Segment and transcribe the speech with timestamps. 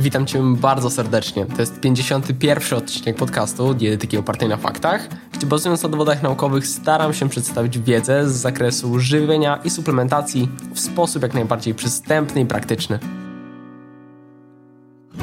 [0.00, 1.46] Witam Cię bardzo serdecznie.
[1.46, 2.78] To jest 51.
[2.78, 8.30] odcinek podcastu Dietetyki opartej na faktach, gdzie bazując na dowodach naukowych staram się przedstawić wiedzę
[8.30, 12.98] z zakresu żywienia i suplementacji w sposób jak najbardziej przystępny i praktyczny.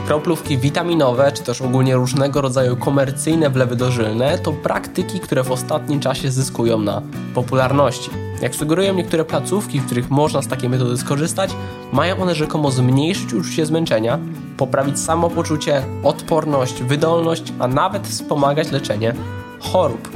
[0.07, 5.99] Kroplówki witaminowe, czy też ogólnie różnego rodzaju komercyjne wlewy dożylne to praktyki, które w ostatnim
[5.99, 7.01] czasie zyskują na
[7.33, 8.09] popularności.
[8.41, 11.51] Jak sugerują niektóre placówki, w których można z takiej metody skorzystać,
[11.93, 14.19] mają one rzekomo zmniejszyć uczucie zmęczenia,
[14.57, 19.13] poprawić samopoczucie, odporność, wydolność, a nawet wspomagać leczenie
[19.59, 20.09] chorób.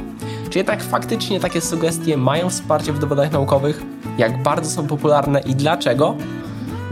[0.50, 3.82] Czy jednak faktycznie takie sugestie mają wsparcie w dowodach naukowych?
[4.18, 6.16] Jak bardzo są popularne i dlaczego?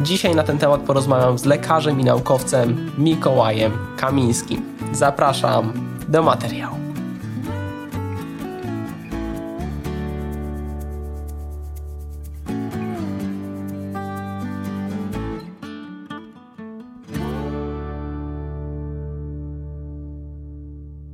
[0.00, 4.76] Dzisiaj na ten temat porozmawiam z lekarzem i naukowcem Mikołajem Kamińskim.
[4.92, 5.72] Zapraszam
[6.08, 6.76] do materiału.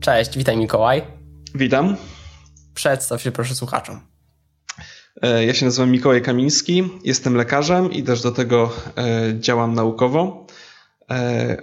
[0.00, 1.02] Cześć, witaj Mikołaj.
[1.54, 1.96] Witam.
[2.74, 4.15] Przedstaw się proszę słuchaczom.
[5.22, 10.46] E, ja się nazywam Mikołaj Kamiński, jestem lekarzem i też do tego e, działam naukowo.
[11.10, 11.56] E,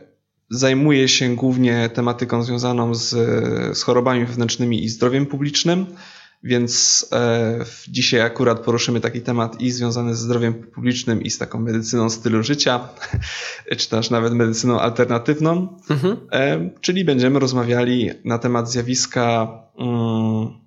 [0.49, 3.09] zajmuję się głównie tematyką związaną z,
[3.77, 5.85] z chorobami wewnętrznymi i zdrowiem publicznym,
[6.43, 7.05] więc
[7.87, 12.43] dzisiaj akurat poruszymy taki temat i związany ze zdrowiem publicznym i z taką medycyną stylu
[12.43, 12.89] życia,
[13.77, 16.69] czy też nawet medycyną alternatywną, mhm.
[16.81, 19.47] czyli będziemy rozmawiali na temat zjawiska.
[19.75, 20.62] Um,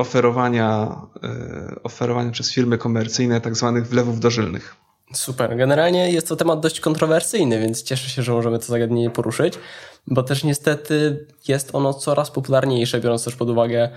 [0.00, 4.76] oferowania, e, oferowania przez firmy komercyjne tak zwanych wlewów dożylnych.
[5.14, 5.56] Super.
[5.56, 9.54] Generalnie jest to temat dość kontrowersyjny, więc cieszę się, że możemy to zagadnienie poruszyć,
[10.06, 13.90] bo też niestety jest ono coraz popularniejsze, biorąc też pod uwagę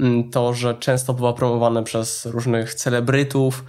[0.00, 3.64] mm, to, że często bywa promowane przez różnych celebrytów,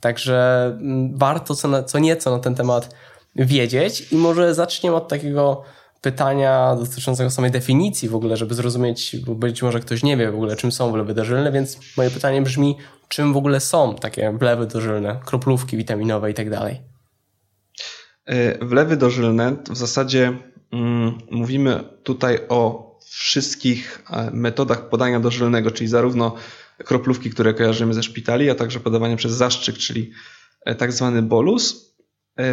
[0.00, 2.94] także mm, warto co, co nieco na ten temat
[3.36, 5.62] wiedzieć i może zaczniemy od takiego
[6.00, 10.34] pytania dotyczącego samej definicji w ogóle, żeby zrozumieć, bo być może ktoś nie wie w
[10.34, 12.76] ogóle, czym są wlewy dożylne, więc moje pytanie brzmi,
[13.08, 16.80] czym w ogóle są takie wlewy dożylne, kroplówki witaminowe i tak dalej?
[18.26, 20.38] E, wlewy dożylne w zasadzie
[20.72, 26.34] mm, mówimy tutaj o wszystkich e, metodach podania dożylnego, czyli zarówno
[26.84, 30.10] kroplówki, które kojarzymy ze szpitali, a także podawanie przez zaszczyk, czyli
[30.64, 31.88] e, tak zwany bolus.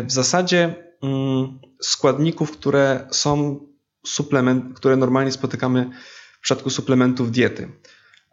[0.05, 3.59] W zasadzie mm, składników, które są
[4.05, 5.89] suplement, które normalnie spotykamy
[6.37, 7.71] w przypadku suplementów diety.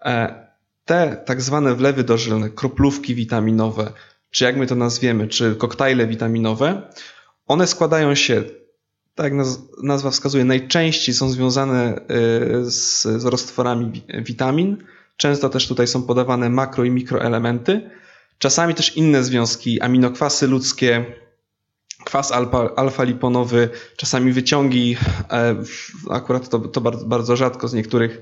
[0.05, 0.47] E,
[0.85, 3.93] te tak zwane wlewy dożylne, kroplówki witaminowe,
[4.31, 6.83] czy jak my to nazwiemy, czy koktajle witaminowe,
[7.47, 8.43] one składają się,
[9.15, 9.47] tak jak
[9.83, 12.01] nazwa wskazuje, najczęściej są związane e,
[12.65, 14.85] z, z roztworami witamin.
[15.17, 17.91] Często też tutaj są podawane makro i mikroelementy.
[18.39, 21.05] Czasami też inne związki, aminokwasy ludzkie,
[22.13, 22.33] kwas
[22.77, 24.97] alfa-liponowy, czasami wyciągi,
[25.31, 25.57] e,
[26.11, 28.21] akurat to, to bardzo, bardzo rzadko z niektórych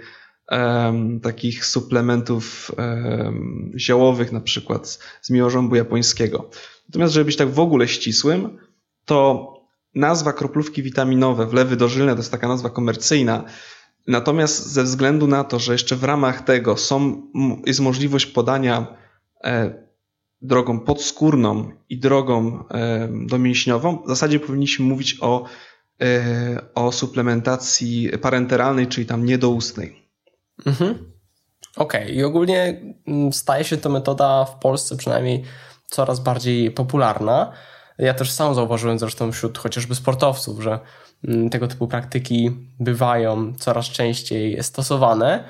[0.50, 6.50] um, takich suplementów um, ziołowych, na przykład z, z miłożąbu japońskiego.
[6.88, 8.58] Natomiast, żeby być tak w ogóle ścisłym,
[9.04, 9.52] to
[9.94, 13.44] nazwa kroplówki witaminowe, wlewy dożylne, to jest taka nazwa komercyjna,
[14.06, 17.22] Natomiast ze względu na to, że jeszcze w ramach tego są,
[17.66, 18.96] jest możliwość podania
[19.44, 19.89] e,
[20.42, 22.64] drogą podskórną i drogą
[23.26, 25.44] domięśniową, w zasadzie powinniśmy mówić o,
[26.02, 30.10] e, o suplementacji parenteralnej, czyli tam niedoustnej.
[30.66, 31.12] Mhm.
[31.76, 32.14] Okej, okay.
[32.14, 35.44] i ogólnie mm, staje się to metoda w Polsce przynajmniej
[35.86, 37.52] coraz bardziej popularna.
[37.98, 40.80] Ja też sam zauważyłem zresztą wśród chociażby sportowców, że
[41.24, 42.50] mm, tego typu praktyki
[42.80, 45.44] bywają coraz częściej stosowane.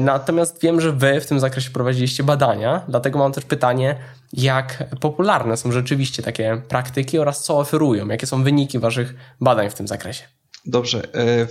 [0.00, 3.96] Natomiast wiem, że Wy w tym zakresie prowadziliście badania, dlatego mam też pytanie,
[4.32, 9.74] jak popularne są rzeczywiście takie praktyki oraz co oferują, jakie są wyniki Waszych badań w
[9.74, 10.24] tym zakresie.
[10.66, 11.14] Dobrze.
[11.14, 11.46] E,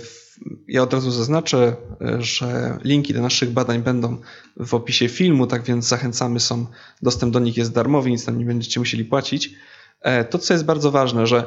[0.68, 4.16] ja od razu zaznaczę, e, że linki do naszych badań będą
[4.56, 6.66] w opisie filmu, tak więc zachęcamy, są,
[7.02, 9.50] dostęp do nich jest darmowy, nic tam nie będziecie musieli płacić.
[10.00, 11.46] E, to, co jest bardzo ważne, że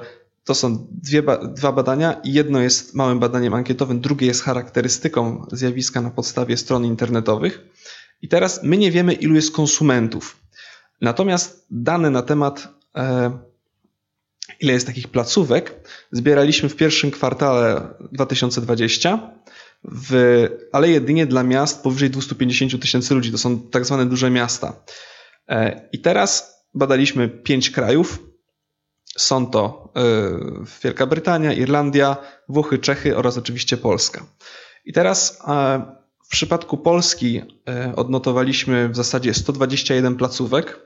[0.49, 1.23] to są dwie,
[1.55, 7.61] dwa badania jedno jest małym badaniem ankietowym, drugie jest charakterystyką zjawiska na podstawie stron internetowych.
[8.21, 10.39] I teraz my nie wiemy, ilu jest konsumentów.
[11.01, 13.31] Natomiast dane na temat, e,
[14.59, 19.31] ile jest takich placówek, zbieraliśmy w pierwszym kwartale 2020,
[19.83, 20.13] w,
[20.71, 23.31] ale jedynie dla miast powyżej 250 tysięcy ludzi.
[23.31, 24.83] To są tak zwane duże miasta.
[25.47, 28.28] E, I teraz badaliśmy pięć krajów,
[29.21, 32.17] są to y, Wielka Brytania, Irlandia,
[32.49, 34.25] Włochy, Czechy oraz oczywiście Polska.
[34.85, 35.41] I teraz
[36.25, 37.41] w przypadku Polski
[37.91, 40.79] y, odnotowaliśmy w zasadzie 121 placówek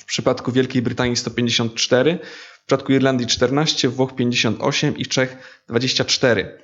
[0.00, 2.18] w przypadku Wielkiej Brytanii 154,
[2.62, 6.58] w przypadku Irlandii 14, Włoch 58 i Czech 24.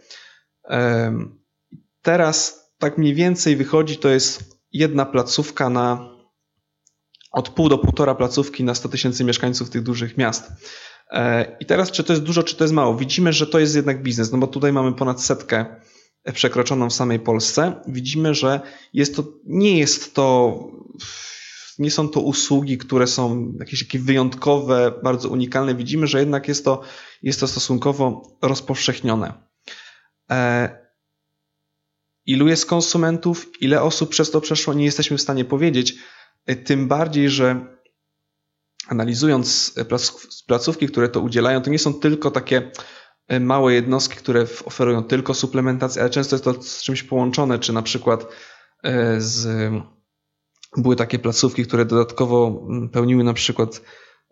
[2.02, 6.15] Teraz tak mniej więcej wychodzi, to jest jedna placówka na
[7.37, 10.53] od pół do półtora placówki na 100 tysięcy mieszkańców tych dużych miast.
[11.11, 12.97] E, I teraz, czy to jest dużo, czy to jest mało?
[12.97, 15.67] Widzimy, że to jest jednak biznes, no bo tutaj mamy ponad setkę
[16.33, 17.81] przekroczoną w samej Polsce.
[17.88, 18.61] Widzimy, że
[18.93, 20.59] jest to, nie jest to,
[21.79, 25.75] nie są to usługi, które są jakieś takie wyjątkowe, bardzo unikalne.
[25.75, 26.81] Widzimy, że jednak jest to,
[27.23, 29.33] jest to stosunkowo rozpowszechnione.
[30.31, 30.69] E,
[32.27, 35.97] ilu jest konsumentów, ile osób przez to przeszło, nie jesteśmy w stanie powiedzieć.
[36.54, 37.76] Tym bardziej, że
[38.88, 39.75] analizując
[40.46, 42.70] placówki, które to udzielają, to nie są tylko takie
[43.28, 47.72] e, małe jednostki, które oferują tylko suplementację, ale często jest to z czymś połączone, czy
[47.72, 48.26] na przykład
[48.82, 49.72] e, z,
[50.76, 53.82] były takie placówki, które dodatkowo pełniły na przykład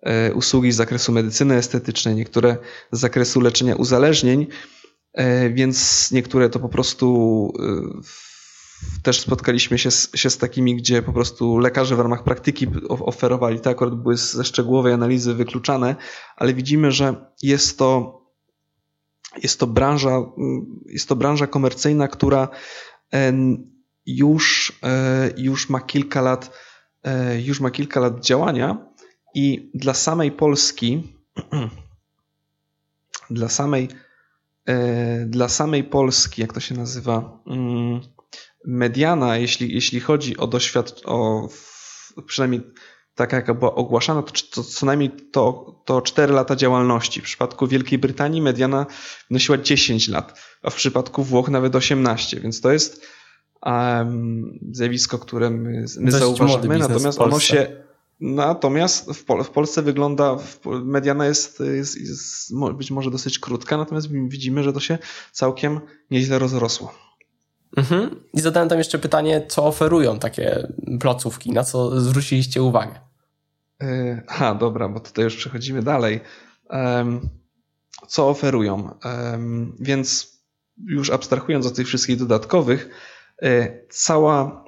[0.03, 2.57] e, usługi z zakresu medycyny estetycznej, niektóre
[2.93, 4.47] z zakresu leczenia uzależnień,
[5.51, 7.53] więc niektóre to po prostu
[9.03, 13.61] też spotkaliśmy się z, się z takimi, gdzie po prostu lekarze w ramach praktyki oferowali,
[13.61, 15.97] te akurat były ze szczegółowej analizy wykluczane,
[16.37, 18.21] ale widzimy, że jest to,
[19.43, 20.23] jest to branża,
[20.87, 22.49] jest to branża komercyjna, która
[24.07, 26.51] już, e, już ma kilka lat,
[27.03, 28.87] e, już ma kilka lat działania
[29.35, 31.03] i dla samej Polski,
[33.31, 33.89] dla samej,
[34.67, 38.01] e, dla samej Polski, jak to się nazywa, mm,
[38.65, 41.49] mediana, jeśli, jeśli chodzi o doświadczenie, o
[42.27, 42.61] przynajmniej
[43.15, 47.21] taka jaka była ogłaszana, to, to co najmniej to, to 4 lata działalności.
[47.21, 48.87] W przypadku Wielkiej Brytanii mediana
[49.31, 53.07] wynosiła 10 lat, a w przypadku Włoch nawet 18, więc to jest
[53.63, 57.85] um, zjawisko, które my, my zauważamy, natomiast ono się
[58.21, 64.09] Natomiast w, Pol w Polsce wygląda, mediana jest, jest, jest być może dosyć krótka, natomiast
[64.13, 64.99] widzimy, że to się
[65.33, 66.95] całkiem nieźle rozrosło.
[67.77, 68.11] Mhm.
[68.33, 70.69] I zadałem tam jeszcze pytanie, co oferują takie
[71.01, 73.01] placówki, na co zwróciliście uwagę?
[73.83, 76.21] E, aha, dobra, bo tutaj już przechodzimy dalej.
[78.09, 78.91] Co oferują?
[79.81, 80.35] Więc
[80.87, 82.89] już abstrahując od tych wszystkich dodatkowych,
[83.43, 84.65] e, cała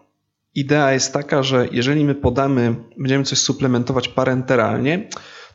[0.55, 5.09] idea jest taka, że jeżeli my podamy, będziemy coś suplementować parenteralnie,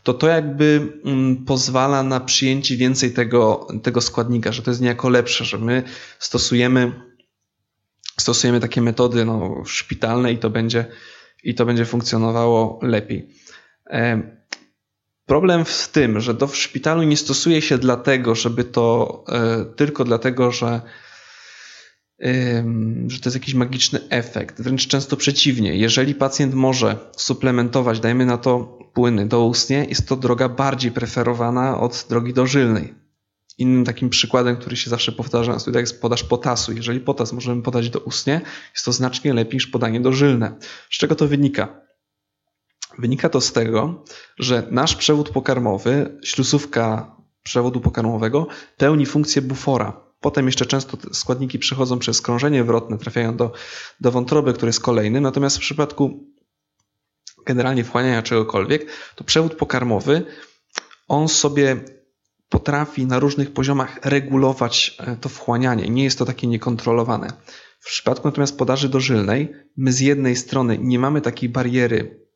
[0.04, 5.10] to to jakby mm, pozwala na przyjęcie więcej tego, tego składnika, że to jest niejako
[5.10, 5.84] lepsze, że my
[6.20, 7.11] stosujemy
[8.22, 10.86] stosujemy takie metody no, szpitalne i to będzie,
[11.44, 13.30] i to będzie funkcjonowało lepiej.
[15.26, 20.04] Problem w tym, że to w szpitalu nie stosuje się dlatego, żeby to e, tylko
[20.04, 20.82] dlatego, że,
[23.08, 24.62] że to jest jakiś magiczny efekt.
[24.62, 25.76] Wręcz często przeciwnie.
[25.76, 32.06] Jeżeli pacjent może suplementować, dajmy na to płyny doustnie, jest to droga bardziej preferowana od
[32.10, 32.94] drogi dożylnej.
[33.58, 36.74] Innym takim przykładem, który się zawsze powtarza na studiach jest podaż potasu.
[36.74, 38.42] Jeżeli potas możemy podać do ustnie,
[38.74, 40.56] jest to znacznie lepiej niż podanie dożylne.
[40.92, 41.82] Z czego to wynika?
[43.00, 44.04] Wynika to z tego,
[44.40, 50.02] że nasz przewód pokarmowy, ślusówka przewodu pokarmowego pełni funkcję bufora.
[50.20, 53.52] Potem jeszcze często składniki przechodzą przez krążenie wrotne, trafiają do,
[54.00, 55.22] do wątroby, który jest kolejny.
[55.22, 56.28] Natomiast w przypadku
[57.46, 60.26] generalnie wchłaniania czegokolwiek, to przewód pokarmowy,
[61.08, 61.86] on sobie
[62.52, 65.90] potrafi na różnych poziomach regulować e, to wchłanianie.
[65.90, 67.28] Nie jest to takie niekontrolowane.
[67.80, 72.28] W przypadku natomiast podaży dożylnej, my z jednej strony nie mamy takiej bariery,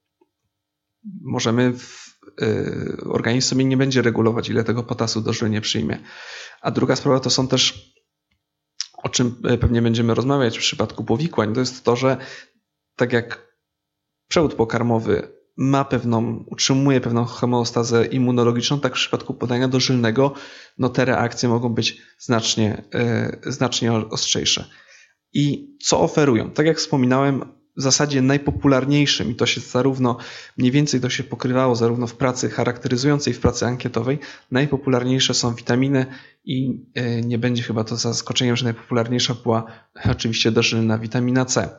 [1.21, 5.99] możemy, w, yy, organizm sobie nie będzie regulować, ile tego potasu dożylnie przyjmie.
[6.61, 7.93] A druga sprawa to są też,
[8.97, 12.17] o czym e, pewnie będziemy rozmawiać w przypadku powikłań, to jest to, że
[12.95, 13.47] tak jak
[14.27, 20.33] przewód pokarmowy ma pewną, utrzymuje pewną homeostazę immunologiczną, tak w przypadku podania dożylnego,
[20.77, 22.83] no te reakcje mogą być znacznie,
[23.45, 24.65] yy, znacznie ostrzejsze.
[25.33, 26.51] I co oferują?
[26.51, 30.17] Tak jak wspominałem, w zasadzie najpopularniejszym, i to się zarówno
[30.57, 34.19] mniej więcej to się pokrywało zarówno w pracy charakteryzującej, w pracy ankietowej,
[34.51, 36.05] najpopularniejsze są witaminy
[36.45, 39.65] i e, nie będzie chyba to zaskoczeniem, że najpopularniejsza była
[40.11, 41.69] oczywiście dożylna witamina C.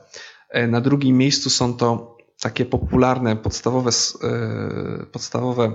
[0.50, 5.72] E, na drugim miejscu są to takie popularne, podstawowe, e, podstawowe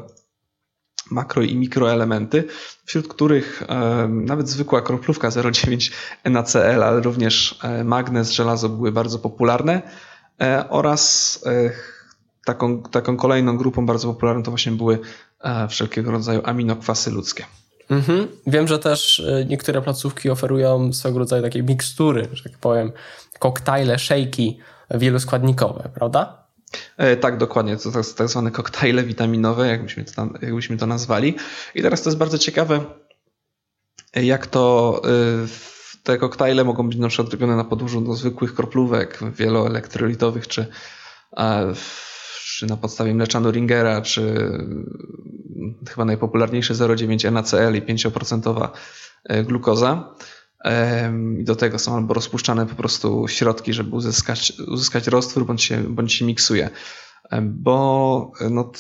[1.12, 2.48] makro i mikroelementy,
[2.86, 5.92] wśród których e, nawet zwykła kroplówka 0,9
[6.24, 9.82] NaCl, ale również e, magnez, żelazo były bardzo popularne
[10.70, 11.40] oraz
[12.46, 15.00] taką, taką kolejną grupą bardzo popularną to właśnie były
[15.70, 17.46] wszelkiego rodzaju aminokwasy ludzkie.
[17.90, 18.28] Mhm.
[18.48, 22.92] Wiem, że też niektóre placówki oferują swego rodzaju takie mikstury, że tak powiem,
[23.40, 24.60] koktajle, szejki
[24.92, 26.41] wieloskładnikowe, prawda?
[26.98, 27.78] E, tak, dokładnie.
[27.78, 31.36] To tak, tak zwane koktajle witaminowe, jakbyśmy to, jakbyśmy to nazwali.
[31.76, 32.86] I teraz to jest bardzo ciekawe,
[34.16, 35.02] jak to
[35.46, 35.48] y,
[36.04, 40.66] te koktajle mogą być na przykład robione na podłożu do zwykłych kroplówek wieloelektrolitowych, czy,
[42.44, 44.52] czy na podstawie mlecza Noringera, czy
[45.90, 48.70] chyba najpopularniejsze 0,9 NaCl i 5%
[49.24, 50.16] e, glukoza.
[51.40, 56.14] Do tego są albo rozpuszczane po prostu środki, żeby uzyskać, uzyskać roztwór, bądź się, bądź
[56.14, 56.70] się miksuje.
[57.42, 58.72] Bo no,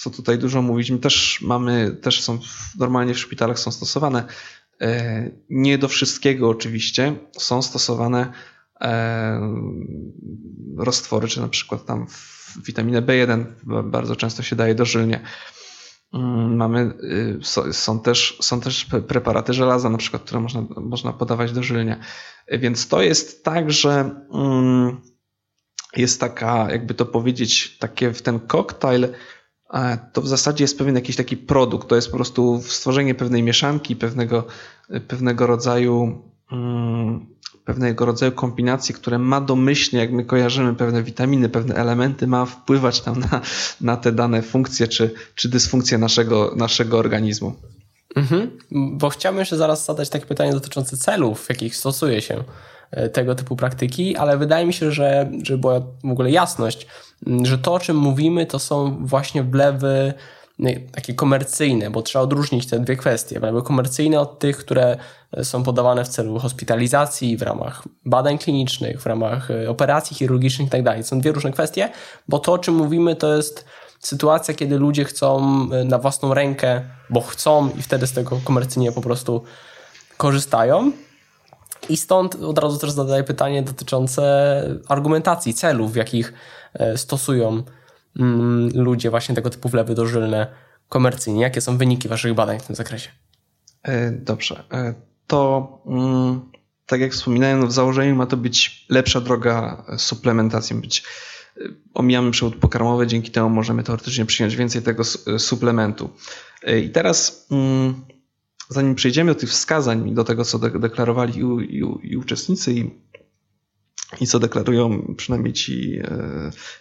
[0.00, 2.38] co tutaj dużo mówić, my też mamy, też są
[2.78, 4.24] normalnie w szpitalach są stosowane.
[4.80, 8.32] E, nie do wszystkiego oczywiście są stosowane
[10.76, 12.06] roztwory, czy na przykład tam
[12.66, 13.44] witaminę B1
[13.84, 15.20] bardzo często się daje dożylnie.
[16.12, 21.52] Mm, mamy, y, są też, są też preparaty żelaza, na przykład, które można, można podawać
[21.52, 22.00] dożylnie.
[22.48, 25.00] Więc to jest tak, że mm,
[25.96, 29.08] jest taka, jakby to powiedzieć, takie w ten koktajl,
[29.74, 31.88] e, to w zasadzie jest pewien jakiś taki produkt.
[31.88, 34.46] To jest po prostu stworzenie pewnej mieszanki, pewnego,
[35.08, 36.22] pewnego rodzaju
[36.52, 37.26] mm,
[37.68, 43.00] pewnego rodzaju kombinacji, które ma domyślnie, jak my kojarzymy pewne witaminy, pewne elementy, ma wpływać
[43.00, 43.40] tam na,
[43.80, 47.52] na te dane funkcje czy, czy dysfunkcje naszego, naszego organizmu.
[48.16, 52.44] Mhm, bo chciałbym jeszcze zaraz zadać takie pytanie dotyczące celów, w jakich stosuje się
[52.90, 56.86] e, tego typu praktyki, ale wydaje mi się, że żeby była w ogóle jasność,
[57.42, 60.14] że to, o czym mówimy, to są właśnie wlewy
[60.92, 63.40] takie komercyjne, bo trzeba odróżnić te dwie kwestie.
[63.40, 64.96] Wlewy komercyjne od tych, które
[65.42, 70.94] są podawane w celu hospitalizacji, w ramach badań klinicznych, w ramach e, operacji chirurgicznych itd.
[70.94, 71.90] Tak są dwie różne kwestie,
[72.28, 73.64] bo to, o czym mówimy, to jest
[74.00, 75.38] sytuacja, kiedy ludzie chcą
[75.72, 79.42] e, na własną rękę, bo chcą i wtedy z tego komercyjnie po prostu
[80.16, 80.92] korzystają.
[81.88, 86.32] I stąd od razu też zadaję pytanie dotyczące argumentacji, celów, w jakich
[86.74, 87.62] e, stosują
[88.74, 90.46] ludzie właśnie tego typu wlewy dożylne
[90.88, 91.42] komercyjnie.
[91.42, 93.10] Jakie są wyniki waszych badań w tym zakresie?
[94.12, 94.64] Dobrze
[95.28, 96.40] to mm,
[96.86, 101.02] tak jak wspominałem, no w założeniu ma to być lepsza droga suplementacji, być
[101.56, 105.04] y, omijamy przewód pokarmowy, dzięki temu możemy teoretycznie przyjąć więcej tego
[105.38, 106.10] suplementu.
[106.82, 107.94] I teraz, mm,
[108.68, 112.90] zanim przejdziemy do tych wskazań i do tego, co deklarowali i, i, i uczestnicy, i,
[114.20, 116.00] i, co deklarują przynajmniej ci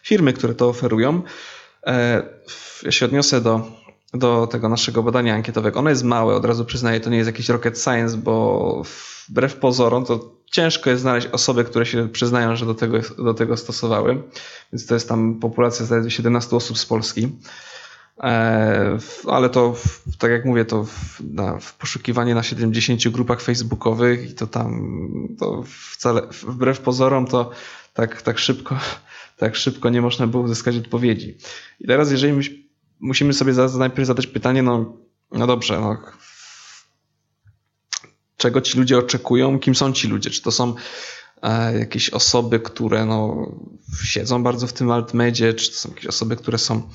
[0.03, 1.21] firmy, które to oferują,
[2.83, 3.77] ja się odniosę do
[4.13, 5.79] do tego naszego badania ankietowego.
[5.79, 8.81] Ono jest małe, od razu przyznaję, to nie jest jakiś rocket science, bo
[9.29, 13.57] wbrew pozorom to ciężko jest znaleźć osoby, które się przyznają, że do tego, do tego
[13.57, 14.23] stosowały.
[14.73, 17.27] Więc to jest tam populacja zaledwie 17 osób z Polski.
[18.23, 18.97] E,
[19.27, 19.75] ale to,
[20.17, 24.97] tak jak mówię, to w, na, w poszukiwanie na 70 grupach facebookowych i to tam
[25.39, 27.51] to wcale, wbrew pozorom to
[27.93, 28.79] tak, tak szybko
[29.37, 31.37] tak szybko nie można było uzyskać odpowiedzi.
[31.79, 32.65] I teraz, jeżeli
[32.99, 34.97] musimy sobie najpierw zadać pytanie, no,
[35.31, 35.97] no dobrze, no,
[38.37, 40.29] czego ci ludzie oczekują, kim są ci ludzie?
[40.29, 40.75] Czy to są
[41.41, 43.51] e, jakieś osoby, które no,
[44.03, 46.89] siedzą bardzo w tym altmedzie, czy to są jakieś osoby, które są,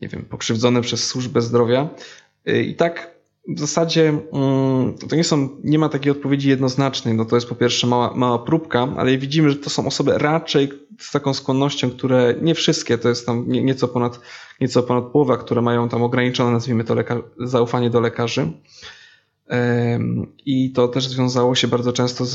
[0.00, 1.88] nie wiem, pokrzywdzone przez służbę zdrowia?
[2.46, 7.14] E, I tak w zasadzie mm, to nie są, nie ma takiej odpowiedzi jednoznacznej.
[7.14, 10.68] No to jest po pierwsze mała, mała próbka, ale widzimy, że to są osoby raczej
[10.98, 14.20] z taką skłonnością, które nie wszystkie, to jest tam nieco ponad,
[14.60, 16.94] nieco ponad połowa, które mają tam ograniczone, nazwijmy to,
[17.38, 18.52] zaufanie do lekarzy.
[20.46, 22.32] I to też związało się bardzo często z,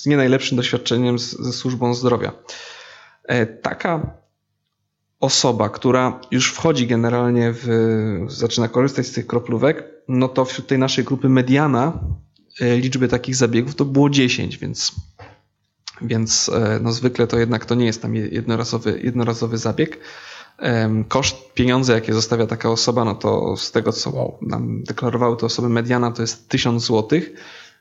[0.00, 2.32] z nie najlepszym doświadczeniem z, ze służbą zdrowia.
[3.24, 4.19] E, taka
[5.20, 7.68] osoba, która już wchodzi generalnie w,
[8.28, 12.00] zaczyna korzystać z tych kroplówek, no to wśród tej naszej grupy mediana
[12.60, 14.92] e, liczby takich zabiegów to było 10, więc,
[16.02, 19.98] więc e, no zwykle to jednak to nie jest tam jednorazowy, jednorazowy zabieg.
[21.08, 25.68] Koszt, pieniądze, jakie zostawia taka osoba, no to z tego, co nam deklarowały te osoby
[25.68, 27.32] mediana, to jest 1000 złotych.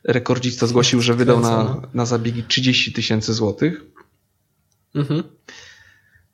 [0.03, 3.81] Rekordzista zgłosił, że wydał na, na zabiegi 30 tysięcy złotych.
[4.95, 5.23] Mhm.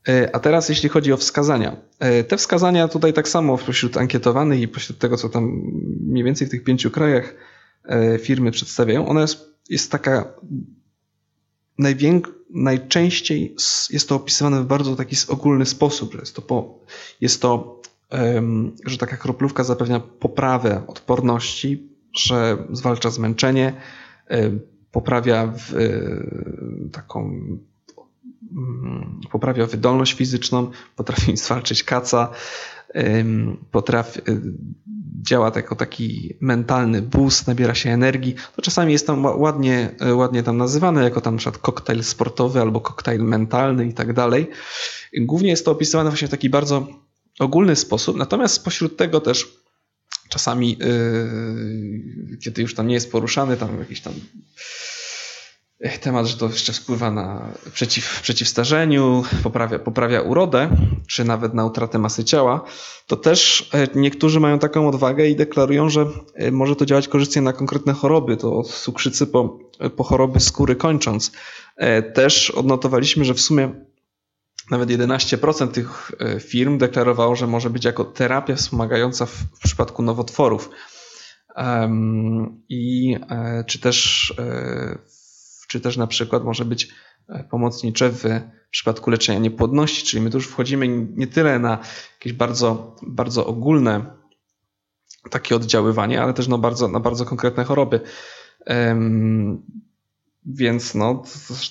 [0.08, 1.76] E, a teraz jeśli chodzi o wskazania.
[2.00, 5.44] E, te wskazania tutaj tak samo wśród ankietowanych i pośród tego, co tam
[6.00, 7.36] mniej więcej w tych pięciu krajach
[7.86, 10.34] e, firmy przedstawiają, ona jest, jest taka
[11.78, 13.56] najwięk, najczęściej
[13.90, 16.80] jest to opisywane w bardzo taki ogólny sposób, że jest to, po,
[17.22, 17.82] jest to
[18.86, 23.74] że taka kroplówka zapewnia poprawę odporności, że zwalcza zmęczenie,
[24.92, 25.54] poprawia
[26.92, 27.75] taką Mm,
[29.32, 32.30] poprawia wydolność fizyczną, potrafi zwalczyć kaca,
[33.72, 34.22] potrafi,
[35.22, 38.36] działa jako taki mentalny boost, nabiera się energii.
[38.56, 43.22] To czasami jest tam ładnie, ładnie tam nazywane jako tam przykład koktajl sportowy albo koktajl
[43.22, 44.48] mentalny i tak dalej.
[45.18, 46.88] Głównie jest to opisywane właśnie w taki bardzo
[47.40, 49.58] ogólny sposób, natomiast spośród tego też
[50.30, 54.14] czasami, yy, kiedy już tam nie jest poruszany, tam jakiś tam
[56.02, 60.70] temat, że to jeszcze wpływa na przeciw, przeciwstarzeniu, poprawia, poprawia urodę,
[61.08, 62.64] czy nawet na utratę masy ciała,
[63.08, 66.06] to też e, niektórzy mają taką odwagę i deklarują, że
[66.36, 69.60] e, może to działać korzystnie na konkretne choroby, to od cukrzycy po,
[69.96, 71.32] po choroby skóry kończąc.
[71.78, 73.86] E, też odnotowaliśmy, że w sumie
[74.72, 80.70] nawet 11% tych firm deklarowało, że może być jako terapia wspomagająca w, w przypadku nowotworów.
[82.70, 83.16] I
[83.68, 84.34] czy też
[85.68, 86.88] czy też na przykład może być
[87.30, 88.24] e, pomocnicze w
[88.72, 91.80] przypadku leczenia niepłodności, czyli my tu już wchodzimy nie tyle na
[92.20, 94.06] jakieś bardzo, bardzo ogólne
[95.30, 98.00] takie oddziaływanie, ale też no bardzo, na bardzo konkretne choroby.
[100.46, 101.24] Więc no,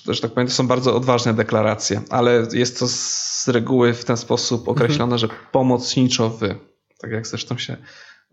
[0.05, 4.05] to, że tak powiem, to są bardzo odważne deklaracje, ale jest to z reguły w
[4.05, 5.19] ten sposób określone, mhm.
[5.19, 6.55] że pomocniczo wy,
[6.99, 7.77] tak jak zresztą się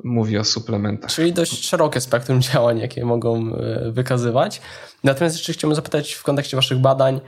[0.05, 1.11] mówi o suplementach.
[1.11, 4.61] Czyli dość szerokie spektrum działań, jakie mogą e, wykazywać.
[5.05, 7.21] Natomiast jeszcze chciałbym zapytać w kontekście Waszych badań,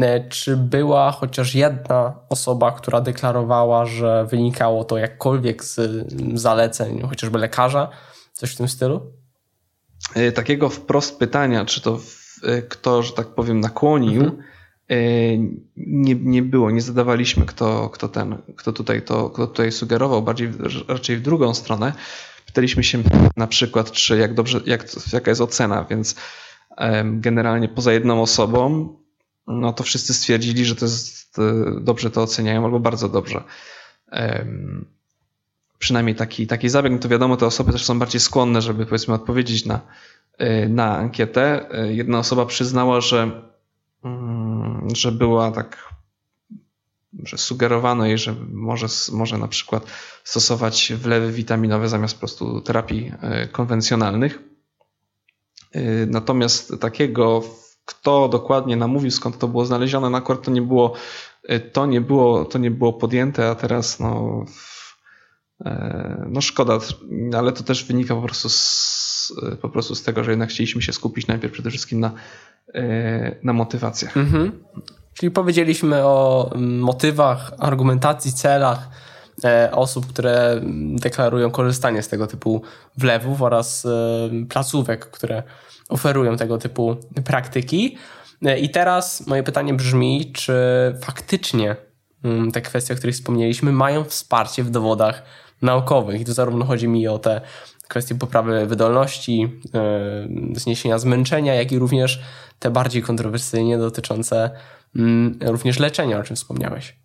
[0.00, 7.38] e, czy była chociaż jedna osoba, która deklarowała, że wynikało to jakkolwiek z zaleceń chociażby
[7.38, 7.88] lekarza?
[8.32, 9.12] Coś w tym stylu?
[10.14, 12.00] E, takiego wprost pytania, czy to
[12.68, 14.42] kto, że tak powiem, nakłonił, mhm.
[15.76, 20.48] Nie, nie było, nie zadawaliśmy, kto, kto ten, kto tutaj to, kto tutaj sugerował, bardziej
[20.88, 21.92] raczej w drugą stronę.
[22.46, 23.02] Pytaliśmy się
[23.36, 26.16] na przykład, czy jak dobrze, jak, jaka jest ocena, więc
[27.04, 28.88] generalnie poza jedną osobą,
[29.46, 33.44] no to wszyscy stwierdzili, że to jest e, dobrze to oceniają albo bardzo dobrze.
[35.78, 39.14] Przynajmniej taki, taki zabieg, no to wiadomo, te osoby też są bardziej skłonne, żeby powiedzmy
[39.14, 39.80] odpowiedzieć na,
[40.38, 41.70] e, na ankietę.
[41.70, 43.42] E, jedna osoba przyznała, że,
[44.94, 45.94] że była tak,
[47.22, 49.86] że sugerowano jej, że może, może na przykład
[50.24, 53.12] stosować wlewy witaminowe zamiast po prostu terapii
[53.52, 54.38] konwencjonalnych.
[55.76, 57.42] Y, natomiast takiego,
[57.84, 60.94] kto dokładnie namówił, skąd to było znalezione, na akurat to nie było,
[61.50, 64.44] y, to nie było, to nie było podjęte, a teraz no,
[65.64, 66.78] e, no szkoda,
[67.38, 70.92] ale to też wynika po prostu z, po prostu z tego, że jednak chcieliśmy się
[70.92, 72.12] skupić najpierw przede wszystkim na, e,
[73.42, 74.16] na motywacjach.
[74.16, 74.52] Mhm.
[75.14, 78.88] Czyli powiedzieliśmy o motywach, argumentacji, celach
[79.44, 80.60] E, osób, które
[80.92, 82.62] deklarują korzystanie z tego typu
[82.96, 83.90] wlewów oraz e,
[84.48, 85.42] placówek, które
[85.88, 87.96] oferują tego typu praktyki.
[88.42, 90.54] E, I teraz moje pytanie brzmi, czy
[91.02, 91.76] faktycznie
[92.24, 95.22] mm, te kwestie, o których wspomnieliśmy, mają wsparcie w dowodach
[95.62, 96.20] naukowych.
[96.20, 97.40] I tu zarówno chodzi mi o te
[97.88, 99.60] kwestie poprawy wydolności,
[100.54, 102.22] zniesienia zmęczenia, jak i również
[102.58, 104.50] te bardziej kontrowersyjnie dotyczące
[104.96, 106.98] mm, również leczenia, o czym wspomniałeś.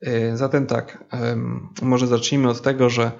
[0.00, 1.04] E, zatem tak,
[1.82, 3.10] może zacznijmy od tego, że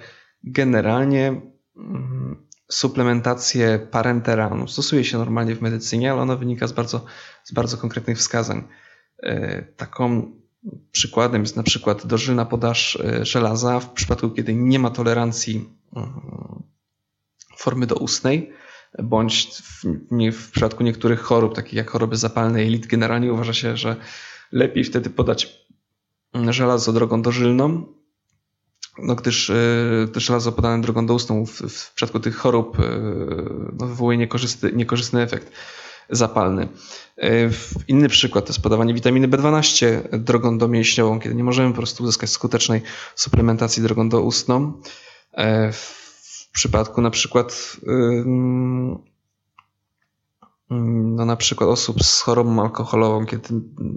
[0.45, 1.41] generalnie
[1.77, 7.05] mm, suplementację parenteralną stosuje się normalnie w medycynie, ale ona wynika z bardzo,
[7.45, 8.69] z bardzo konkretnych wskazań.
[9.23, 10.33] E, taką
[10.91, 16.62] przykładem jest na przykład dożylna podaż e, żelaza w przypadku, kiedy nie ma tolerancji mm,
[17.57, 18.53] formy doustnej,
[19.03, 19.85] bądź w,
[20.33, 23.97] w przypadku niektórych chorób, takich jak choroby zapalne jelit, generalnie uważa się, że
[24.53, 25.67] lepiej wtedy podać
[26.51, 27.87] żelazo drogą dożylną,
[28.99, 32.83] no gdyż y, to żelazo podane drogą doustną w, w przypadku tych chorób y,
[33.79, 35.53] no, wywołuje niekorzystny, niekorzystny efekt
[36.11, 36.69] zapalny.
[37.19, 37.51] Y,
[37.89, 42.31] inny przykład to jest podawanie witaminy B12 drogą domięśniową, kiedy nie możemy po prostu uzyskać
[42.31, 42.83] skutecznej
[43.15, 44.73] suplementacji drogą doustną.
[46.53, 47.77] Przypadku na przykład
[51.17, 53.49] no na przykład osób z chorobą alkoholową, kiedy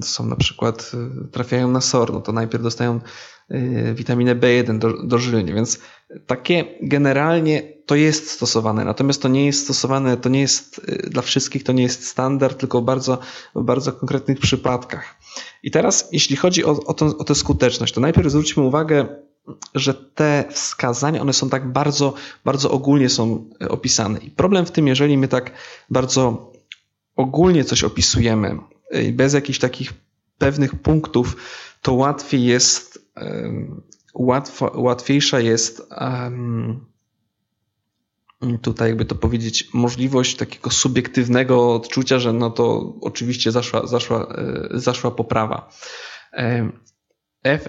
[0.04, 0.91] są na przykład,
[1.26, 3.00] y, trafiają na SOR, no to najpierw dostają
[3.52, 5.80] y, witaminę B1 do, dożylnie, więc
[6.28, 11.22] takie generalnie to jest stosowane, natomiast to nie jest stosowane, to nie jest y, dla
[11.22, 13.18] wszystkich, to nie jest standard, tylko w bardzo,
[13.56, 15.15] w bardzo konkretnych przypadkach.
[15.63, 19.08] I teraz, jeśli chodzi o, o, to, o tę skuteczność, to najpierw zwróćmy uwagę,
[19.75, 22.13] że te wskazania, one są tak bardzo,
[22.45, 24.19] bardzo ogólnie są opisane.
[24.19, 25.51] I problem w tym, jeżeli my tak
[25.89, 26.51] bardzo
[27.15, 28.58] ogólnie coś opisujemy,
[28.95, 29.93] y, bez jakichś takich
[30.38, 31.38] pewnych punktów,
[31.81, 33.10] to łatwiej jest,
[34.13, 35.89] łatwo, łatwiejsza jest
[38.62, 44.36] tutaj, jakby to powiedzieć, możliwość takiego subiektywnego odczucia, że no to oczywiście zaszła, zaszła,
[44.75, 45.69] y, zaszła poprawa.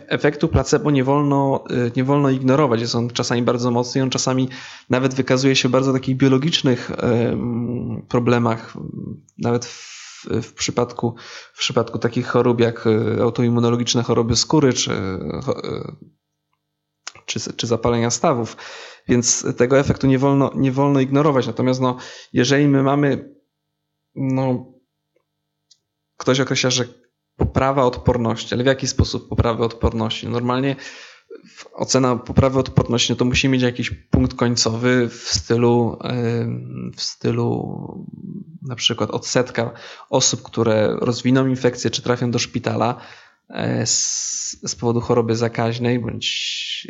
[0.08, 2.80] Efektu placebo nie wolno, y, nie wolno ignorować.
[2.80, 4.48] Jest on czasami bardzo mocny i on czasami
[4.90, 6.90] nawet wykazuje się w bardzo takich biologicznych
[8.08, 8.74] problemach,
[9.38, 9.96] nawet w,
[10.42, 11.14] w, przypadku,
[11.54, 16.06] w przypadku takich chorób jak y, autoimmunologiczne choroby skóry czy, y,
[17.26, 18.56] czy, czy zapalenia stawów.
[19.08, 21.46] Więc tego efektu nie wolno, nie wolno ignorować.
[21.46, 21.96] Natomiast no,
[22.32, 23.34] jeżeli my mamy,
[24.14, 24.72] no,
[26.16, 26.84] ktoś określa, że
[27.37, 30.29] poprawa odporności, ale w jaki sposób poprawy odporności?
[30.29, 30.77] Normalnie
[31.72, 35.99] ocena poprawy odporności, no to musi mieć jakiś punkt końcowy w stylu,
[36.96, 38.07] w stylu
[38.62, 39.72] na przykład odsetka
[40.11, 43.01] osób, które rozwiną infekcję czy trafią do szpitala
[43.49, 46.88] e, z, z powodu choroby zakaźnej bądź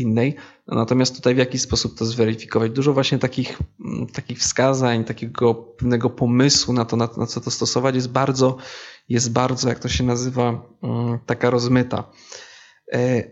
[0.00, 0.34] innej.
[0.66, 2.72] Natomiast tutaj w jaki sposób to zweryfikować?
[2.72, 3.58] Dużo właśnie takich,
[4.12, 8.56] takich wskazań, takiego pewnego pomysłu na to, na, na co to stosować jest bardzo,
[9.08, 10.62] jest bardzo, jak to się nazywa,
[11.26, 12.10] taka rozmyta.
[12.92, 13.30] E,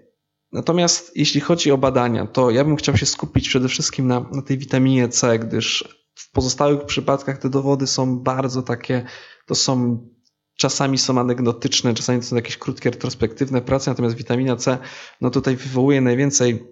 [0.53, 4.43] natomiast jeśli chodzi o badania, to ja bym chciał się skupić przede wszystkim na, na
[4.43, 9.05] tej witaminie C, gdyż w pozostałych przypadkach te dowody są bardzo takie,
[9.47, 10.09] to są
[10.57, 14.79] czasami są anegdotyczne, czasami to są jakieś krótkie, retrospektywne prace, natomiast witamina C,
[15.21, 16.67] no tutaj wywołuje najwięcej,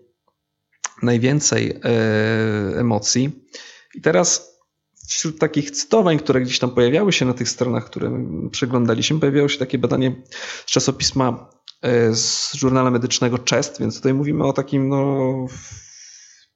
[1.03, 3.45] najwięcej e, emocji.
[3.95, 4.55] I teraz
[5.09, 9.59] wśród takich cytowań, które gdzieś tam pojawiały się na tych stronach, które przeglądaliśmy, pojawiało się
[9.59, 10.23] takie badanie
[10.67, 15.47] z czasopisma E, z żurnala medycznego Chest, więc tutaj mówimy o takim no,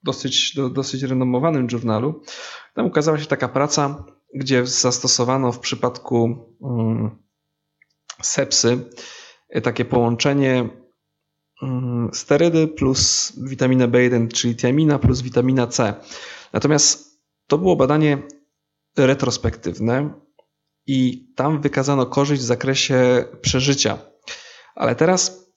[0.03, 2.23] dosyć, dosyć renomowanym żurnalu.
[2.75, 7.23] Tam ukazała się taka praca, gdzie zastosowano w przypadku um,
[8.23, 8.91] sepsy
[9.49, 10.69] e, takie połączenie
[11.63, 15.95] um, sterydy plus witaminę B1, czyli tiamina plus witamina C.
[16.53, 18.23] Natomiast to było badanie
[18.97, 20.11] retrospektywne
[20.87, 23.99] i tam wykazano korzyść w zakresie przeżycia
[24.79, 25.51] ale teraz,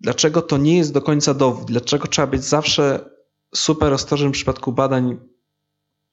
[0.00, 1.66] dlaczego to nie jest do końca dowód?
[1.66, 3.10] Dlaczego trzeba być zawsze
[3.54, 5.18] super ostrożnym w przypadku badań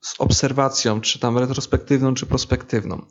[0.04, 3.06] z obserwacją, czy tam retrospektywną, czy prospektywną?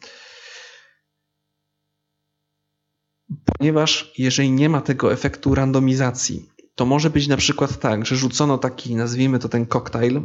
[3.44, 8.58] Ponieważ jeżeli nie ma tego efektu randomizacji, to może być na przykład tak, że rzucono
[8.58, 10.22] taki, nazwijmy to ten koktajl,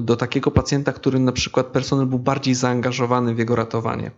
[0.00, 4.10] do takiego pacjenta, który na przykład personel był bardziej zaangażowany w jego ratowanie.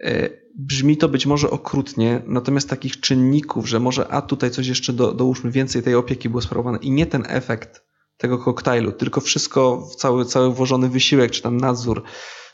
[0.00, 4.92] E, brzmi to być może okrutnie, natomiast takich czynników, że może a tutaj coś jeszcze
[4.92, 7.89] do, dołóżmy, więcej tej opieki było sprawowane i nie ten efekt
[8.20, 12.02] tego koktajlu, tylko wszystko, cały, cały włożony wysiłek, czy tam nadzór,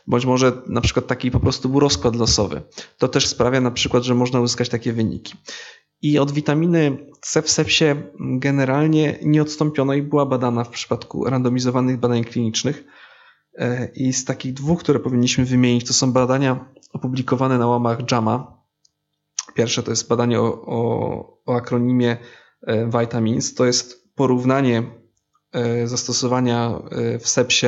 [0.07, 2.63] bądź może na przykład taki po prostu był rozkład losowy.
[2.99, 5.35] To też sprawia na przykład, że można uzyskać takie wyniki.
[6.03, 7.85] I od witaminy C w sepsie
[8.21, 12.85] generalnie nie odstąpiono i była badana w przypadku randomizowanych badań klinicznych.
[13.59, 18.63] E, I z takich dwóch, które powinniśmy wymienić, to są badania opublikowane na łamach JAMA.
[19.55, 22.17] Pierwsze to jest badanie o, o, o akronimie
[22.67, 23.55] e, Vitamins.
[23.55, 25.06] To jest porównanie
[25.85, 26.83] zastosowania
[27.21, 27.67] w sepsie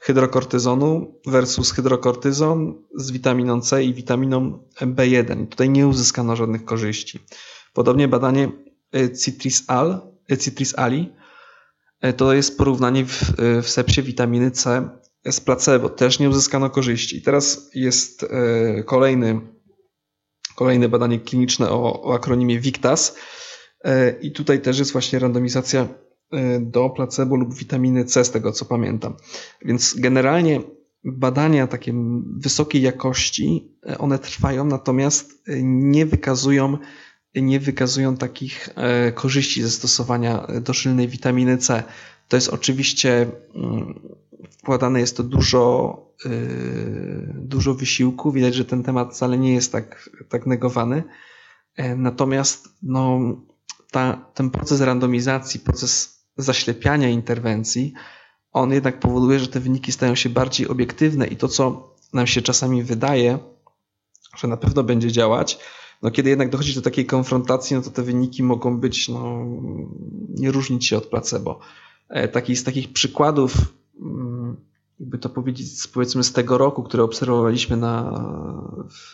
[0.00, 5.46] hydrokortyzonu versus hydrokortyzon z witaminą C i witaminą B1.
[5.46, 7.18] Tutaj nie uzyskano żadnych korzyści.
[7.72, 8.52] Podobnie badanie
[9.24, 10.00] Citris, Al,
[10.40, 11.12] Citris Ali
[12.16, 14.88] to jest porównanie w, w sepsie witaminy C
[15.30, 17.22] z placebo też nie uzyskano korzyści.
[17.22, 19.40] Teraz jest e, kolejny,
[20.56, 23.16] kolejne badanie kliniczne o, o akronimie VICTAS
[23.84, 25.88] e, i tutaj też jest właśnie randomizacja e,
[26.60, 29.14] do placebo lub witaminy C, z tego co pamiętam.
[29.64, 30.60] Więc generalnie
[31.04, 31.94] badania takie
[32.36, 36.78] wysokiej jakości, one trwają, natomiast nie wykazują,
[37.34, 38.68] nie wykazują takich
[39.14, 41.82] korzyści ze stosowania dożylnej witaminy C.
[42.28, 44.00] To jest oczywiście mm,
[44.50, 45.98] wkładane jest to dużo,
[47.34, 48.32] dużo wysiłku.
[48.32, 51.02] Widać, że ten temat wcale nie jest tak, tak negowany.
[51.96, 53.20] Natomiast no,
[53.90, 57.92] ta, ten proces randomizacji, proces zaślepiania interwencji,
[58.52, 62.42] on jednak powoduje, że te wyniki stają się bardziej obiektywne i to, co nam się
[62.42, 63.38] czasami wydaje,
[64.36, 65.58] że na pewno będzie działać,
[66.02, 69.44] no kiedy jednak dochodzi do takiej konfrontacji, no to te wyniki mogą być, no,
[70.28, 71.60] nie różnić się od placebo.
[72.08, 73.52] E, taki z takich przykładów
[74.00, 74.33] Mm,
[75.00, 78.24] jakby to powiedzieć, powiedzmy z tego roku, które obserwowaliśmy na,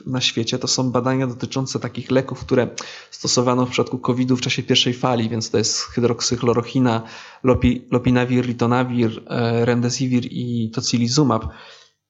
[0.06, 2.68] na świecie, to są badania dotyczące takich leków, które
[3.10, 7.02] stosowano w przypadku COVID-u w czasie pierwszej fali, więc to jest hydroksykhlorochina,
[7.42, 11.48] lopi, lopinavir, ritonavir, e, remdesivir i tocilizumab.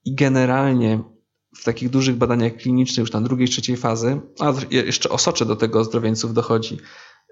[0.05, 1.03] I generalnie
[1.57, 5.81] w takich dużych badaniach klinicznych, już na drugiej, trzeciej fazy, a jeszcze osocze do tego
[5.81, 6.79] ozdrowieńców dochodzi,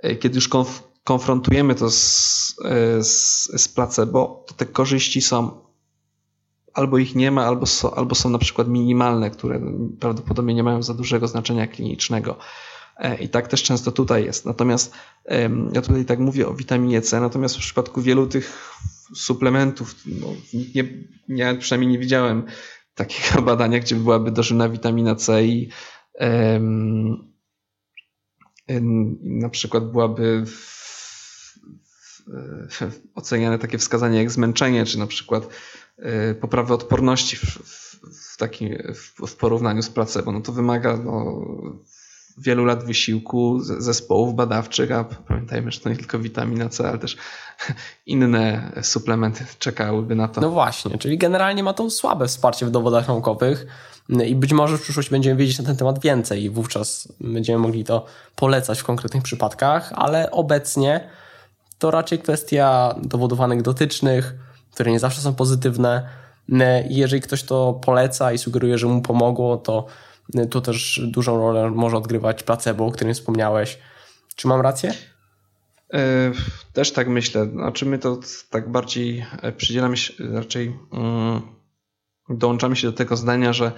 [0.03, 2.57] e, kiedy już konf konfrontujemy to z,
[3.01, 5.68] z, z placebo, to te korzyści są
[6.79, 9.61] albo ich nie ma, albo, so, albo są na przykład minimalne, które
[10.01, 12.39] prawdopodobnie nie mają za dużego znaczenia klinicznego.
[12.97, 14.47] E, I tak też często tutaj jest.
[14.47, 14.95] Natomiast
[15.73, 18.73] ja tutaj tak mówię o witaminie C, natomiast w przypadku wielu tych
[19.15, 20.27] suplementów, no,
[20.75, 20.85] nie,
[21.29, 22.43] ja przynajmniej nie widziałem
[22.95, 25.69] takiego badania, gdzie byłaby dożylna witamina C i
[29.23, 30.79] na przykład byłaby w,
[32.71, 35.49] w, w, oceniane takie wskazanie jak zmęczenie, czy na przykład
[36.41, 38.95] poprawy odporności w, w, takim,
[39.27, 40.33] w, porównaniu z placebo.
[40.33, 41.43] No to wymaga no,
[42.39, 47.17] wielu lat wysiłku zespołów badawczych, a pamiętajmy, że to nie tylko witamina C, ale też
[48.07, 50.41] inne suplementy czekałyby na to.
[50.41, 53.67] No właśnie, czyli generalnie ma to słabe wsparcie w dowodach naukowych
[54.27, 57.85] i być może w przyszłości będziemy wiedzieć na ten temat więcej i wówczas będziemy mogli
[57.85, 58.07] to
[58.37, 61.09] polecać w konkretnych przypadkach, ale obecnie
[61.79, 64.35] to raczej kwestia dowodów anegdotycznych,
[64.79, 66.09] które nie zawsze są pozytywne.
[66.89, 69.87] Jeżeli ktoś to poleca i sugeruje, że mu pomogło, to
[70.51, 73.79] tu też dużą rolę może odgrywać placebo, o którym wspomniałeś.
[74.37, 74.95] Czy mam rację?
[75.95, 76.33] E,
[76.73, 77.47] też tak myślę.
[77.47, 81.43] Znaczy my to tak bardziej e, przydzielamy się, raczej um,
[82.29, 83.73] dołączamy się do tego zdania, że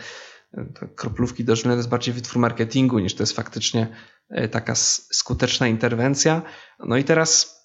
[0.97, 3.97] kroplówki dożylne to jest bardziej wytwór marketingu niż to jest faktycznie
[4.29, 6.43] e, taka skuteczna interwencja.
[6.79, 7.60] No i teraz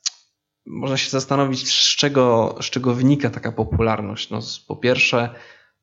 [0.66, 4.30] można się zastanowić, z czego, z czego wynika taka popularność.
[4.30, 5.36] No, po pierwsze,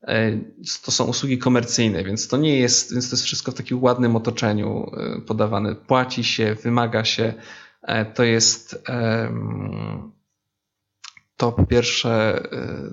[0.02, 0.38] E,
[0.84, 4.16] to są usługi komercyjne, więc to nie jest, więc to jest wszystko w takim ładnym
[4.16, 5.74] otoczeniu e, podawane.
[5.74, 7.34] Płaci się, wymaga się.
[7.82, 8.82] E, to jest
[11.36, 12.42] to po pierwsze,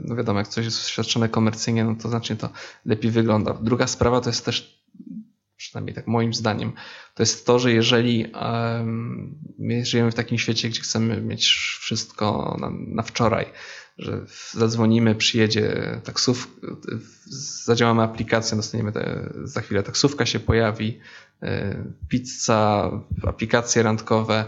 [0.05, 2.49] no wiadomo, jak coś jest świadczone komercyjnie, no to znacznie to
[2.85, 3.53] lepiej wygląda.
[3.53, 4.78] Druga sprawa to jest też,
[5.59, 6.71] przynajmniej tak moim zdaniem,
[7.15, 8.25] to jest to, że jeżeli
[9.59, 11.47] my żyjemy w takim świecie, gdzie chcemy mieć
[11.81, 13.45] wszystko na, na wczoraj,
[13.97, 16.67] że zadzwonimy, przyjedzie taksówka,
[17.65, 20.99] zadziałamy aplikację, dostaniemy te, za chwilę taksówka się pojawi,
[21.41, 22.91] e, pizza,
[23.23, 24.45] aplikacje randkowe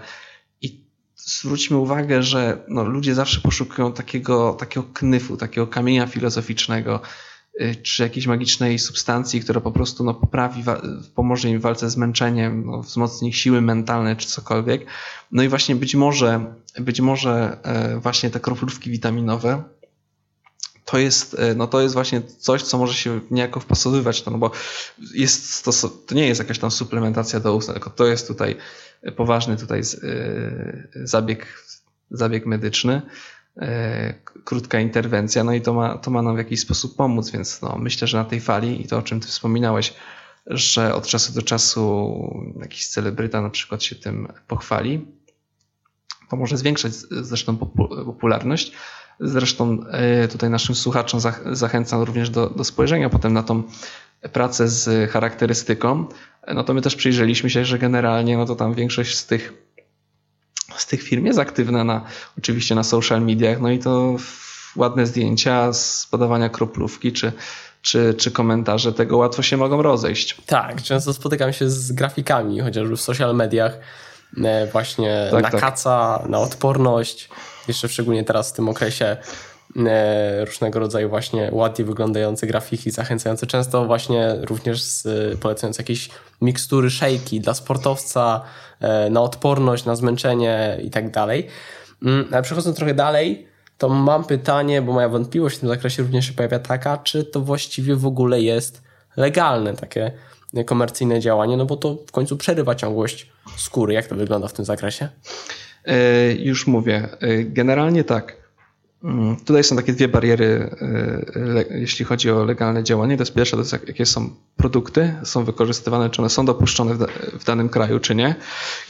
[0.61, 7.01] i zwróćmy uwagę, że no, ludzie zawsze poszukują takiego, takiego knyfu, takiego kamienia filozoficznego,
[7.83, 10.63] czy jakiejś magicznej substancji, która po prostu no, poprawi,
[11.15, 14.85] pomoże im w walce z męczeniem, no, wzmocni ich siły mentalne, czy cokolwiek.
[15.31, 16.45] No i właśnie być może
[16.79, 19.63] być może e, właśnie te kroplówki witaminowe
[20.85, 24.51] to jest, e, no to jest właśnie coś, co może się niejako wpasowywać, no bo
[25.13, 28.55] jest to, to nie jest jakaś tam suplementacja do ust, tylko to jest tutaj
[29.15, 29.83] poważny tutaj e,
[31.07, 31.65] zabieg,
[32.11, 33.01] zabieg medyczny,
[34.43, 37.77] krótka interwencja, no i to ma, to ma nam w jakiś sposób pomóc, więc no,
[37.79, 39.93] myślę, że na tej fali i to, o czym ty wspominałeś,
[40.47, 42.13] że od czasu do czasu
[42.61, 45.05] jakiś celebryta na przykład się tym pochwali,
[46.29, 48.71] to może zwiększać zresztą popularność.
[49.19, 51.19] Zresztą e, tutaj naszym słuchaczom
[51.51, 53.63] zachęcam również do, do spojrzenia potem na tą
[54.33, 56.05] pracę z charakterystyką.
[56.53, 59.53] No to my też przyjrzeliśmy się, że generalnie no to tam większość z tych,
[60.77, 62.01] z tych firm jest aktywna na,
[62.37, 64.15] oczywiście na social mediach, no i to
[64.75, 67.31] ładne zdjęcia z podawania kroplówki czy,
[67.81, 70.41] czy, czy komentarze tego łatwo się mogą rozejść.
[70.45, 73.77] Tak, często spotykam się z grafikami, chociażby w social mediach,
[74.37, 75.61] E, właśnie tak, na tak.
[75.61, 77.29] kaca, na odporność,
[77.67, 79.17] jeszcze szczególnie teraz w tym okresie
[80.45, 85.07] różnego rodzaju właśnie ładnie wyglądające grafiki, zachęcające często właśnie również z,
[85.39, 86.09] polecające jakieś
[86.41, 88.41] mikstury, szejki dla sportowca,
[88.79, 91.47] e, na odporność, na zmęczenie i tak dalej.
[92.03, 96.25] Mm, ale przechodząc trochę dalej, to mam pytanie, bo moja wątpliwość w tym zakresie również
[96.25, 98.81] się pojawia taka, czy to właściwie w ogóle jest
[99.17, 100.11] legalne takie
[100.65, 103.93] komercyjne działanie, no bo to w końcu przerywa ciągłość skóry.
[103.93, 105.07] Jak to wygląda w tym zakresie?
[105.85, 107.09] E, już mówię.
[107.21, 108.40] E, generalnie tak.
[109.03, 110.69] Mm, tutaj są takie dwie bariery,
[111.71, 113.17] e, jeśli chodzi o legalne działanie.
[113.17, 116.95] To jest pierwsza, to jest jakie są produkty, są wykorzystywane, czy one są dopuszczone
[117.33, 118.35] w danym kraju, czy nie.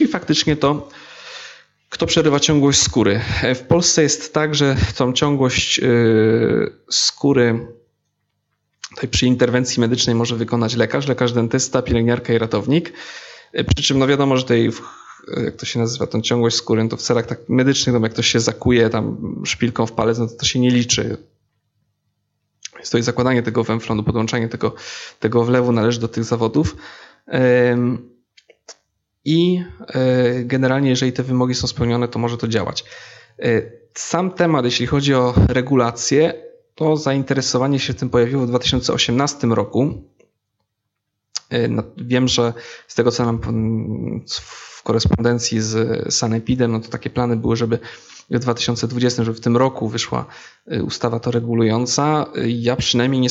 [0.00, 0.88] I faktycznie to,
[1.88, 3.20] kto przerywa ciągłość skóry.
[3.54, 5.80] W Polsce jest tak, że tą ciągłość
[6.90, 7.66] skóry
[8.94, 12.92] Tutaj przy interwencji medycznej może wykonać lekarz, lekarz dentysta, pielęgniarka i ratownik.
[13.52, 14.70] E, przy czym no wiadomo, że tej
[15.44, 18.12] jak to się nazywa, tą ciągłość skóry, no to w celach tak medycznych, no jak
[18.12, 21.16] ktoś się zakuje tam szpilką w palec, no to to się nie liczy.
[22.74, 24.74] Więc tutaj zakładanie tego węflonu, podłączanie tego,
[25.20, 26.76] tego wlewu należy do tych zawodów.
[29.24, 32.84] I e, generalnie, jeżeli te wymogi są spełnione, to może to działać.
[33.38, 33.62] E,
[33.94, 36.34] sam temat, jeśli chodzi o regulację,
[36.74, 40.04] to zainteresowanie się tym pojawiło w 2018 roku.
[41.52, 42.52] E, wiem, że
[42.88, 43.40] z tego co mam
[44.82, 47.78] w korespondencji z Sanepidem, no to takie plany były, żeby
[48.30, 50.26] w 2020, że w tym roku wyszła
[50.84, 52.26] ustawa to regulująca.
[52.46, 53.28] Ja przynajmniej nie,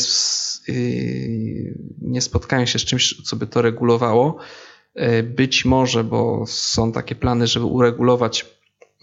[2.01, 4.37] nie spotkałem się z czymś, co by to regulowało.
[5.23, 8.45] Być może, bo są takie plany, żeby uregulować,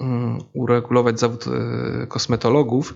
[0.01, 1.45] mm, uregulować zawód
[2.09, 2.95] kosmetologów,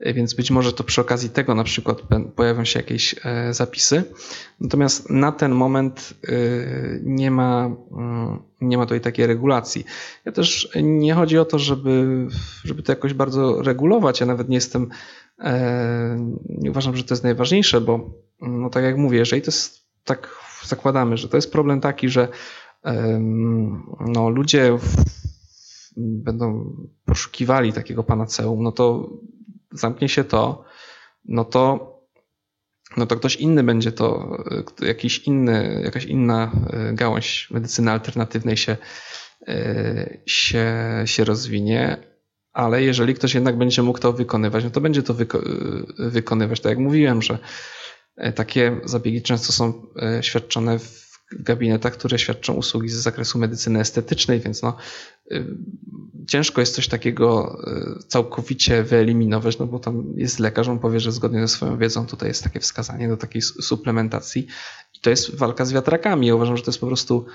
[0.00, 1.98] więc być może to przy okazji tego na przykład
[2.36, 4.04] pojawią się jakieś e, zapisy.
[4.60, 6.32] Natomiast na ten moment e,
[7.02, 9.84] nie ma, mm, nie ma tutaj takiej regulacji.
[10.24, 12.26] Ja też nie chodzi o to, żeby,
[12.64, 14.20] żeby to jakoś bardzo regulować.
[14.20, 14.88] Ja nawet nie jestem,
[15.40, 19.84] e, nie uważam, że to jest najważniejsze, bo no tak jak mówię, jeżeli to jest
[20.04, 20.28] tak
[20.64, 22.28] zakładamy, że to jest problem taki, że
[24.00, 24.78] no, ludzie
[25.96, 29.10] będą poszukiwali takiego panaceum, no to
[29.74, 30.64] zamknie się to,
[31.24, 31.94] no to,
[32.96, 34.36] no to ktoś inny będzie to,
[34.82, 38.76] jakiś inny, jakaś inna e, gałąź medycyny alternatywnej się,
[39.48, 40.72] e, się,
[41.04, 41.96] się rozwinie,
[42.52, 46.60] ale jeżeli ktoś jednak będzie mógł to wykonywać, no to będzie to wyko e, wykonywać.
[46.60, 47.38] Tak jak mówiłem, że
[48.34, 49.86] takie zabiegi często są
[50.20, 54.76] świadczone w gabinetach, które świadczą usługi z zakresu medycyny estetycznej, więc no,
[55.32, 55.46] y,
[56.28, 57.58] ciężko jest coś takiego
[58.00, 62.06] y, całkowicie wyeliminować, no bo tam jest lekarz, on powie, że zgodnie ze swoją wiedzą
[62.06, 64.46] tutaj jest takie wskazanie do takiej suplementacji
[64.94, 66.26] i to jest walka z wiatrakami.
[66.26, 67.26] Ja uważam, że to jest po prostu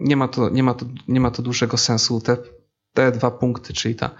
[0.00, 2.20] nie ma to, nie ma to, nie ma to dłuższego sensu.
[2.20, 2.36] Te,
[2.94, 4.10] te dwa punkty, czyli ta,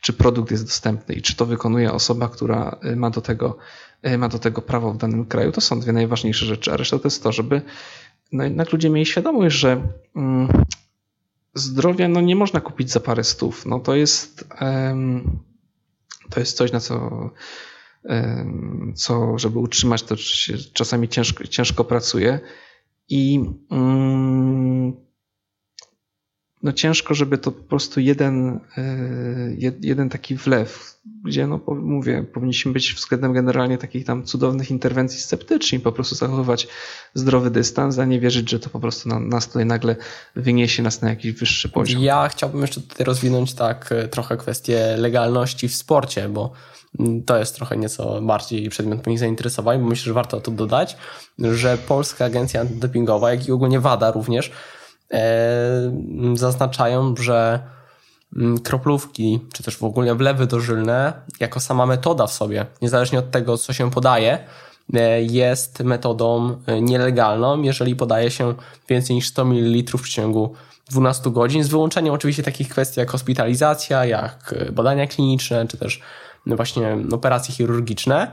[0.00, 3.58] czy produkt jest dostępny i czy to wykonuje osoba, która y, ma do tego
[4.02, 5.52] E, ma do tego prawo w danym kraju.
[5.52, 7.62] To są dwie najważniejsze rzeczy, a reszta to jest to, żeby
[8.32, 10.48] no jednak ludzie mieli świadomość, że mm,
[11.54, 13.66] zdrowia no nie można kupić za parę stów.
[13.66, 14.48] No to jest,
[16.30, 17.10] to jest coś, na co,
[18.94, 20.14] co żeby utrzymać, to
[20.72, 22.40] czasami ciężko, ciężko pracuje.
[23.08, 24.92] I mm,
[26.62, 32.72] no ciężko, żeby to po prostu jeden, e, jeden taki wlew, gdzie no mówię, powinniśmy
[32.72, 36.68] być względem generalnie takich tam cudownych interwencji sceptyczni, po prostu zachowywać
[37.14, 39.96] zdrowy dystans, a nie wierzyć, że to po prostu nas tutaj nagle
[40.36, 42.02] wyniesie nas na jakiś wyższy poziom.
[42.02, 46.52] Ja chciałbym jeszcze tutaj rozwinąć tak e, trochę kwestię legalności w sporcie, bo
[46.98, 50.96] mm, to jest trochę nieco bardziej przedmiot moich zainteresowań, bo myślę, że warto to dodać,
[51.38, 54.52] że Polska Agencja Antydopingowa, jak i ogólnie WADA również
[56.34, 57.60] zaznaczają, że
[58.36, 63.30] mm, kroplówki, czy też w ogóle wlewy dożylne, jako sama metoda w sobie, niezależnie od
[63.30, 64.38] tego, co się podaje,
[64.94, 68.54] e, jest metodą e, nielegalną, jeżeli podaje się
[68.88, 70.54] więcej niż 100 ml w ciągu
[70.90, 76.00] 12 godzin, z wyłączeniem oczywiście takich kwestii jak hospitalizacja, jak badania kliniczne, czy też
[76.46, 78.30] właśnie operacje chirurgiczne.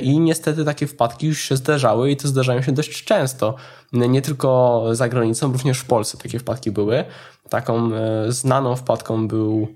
[0.00, 3.54] I niestety takie wpadki już się zdarzały i to zdarzają się dość często.
[3.92, 7.04] Nie tylko za granicą, również w Polsce takie wpadki były.
[7.48, 9.68] Taką e, znaną wpadką był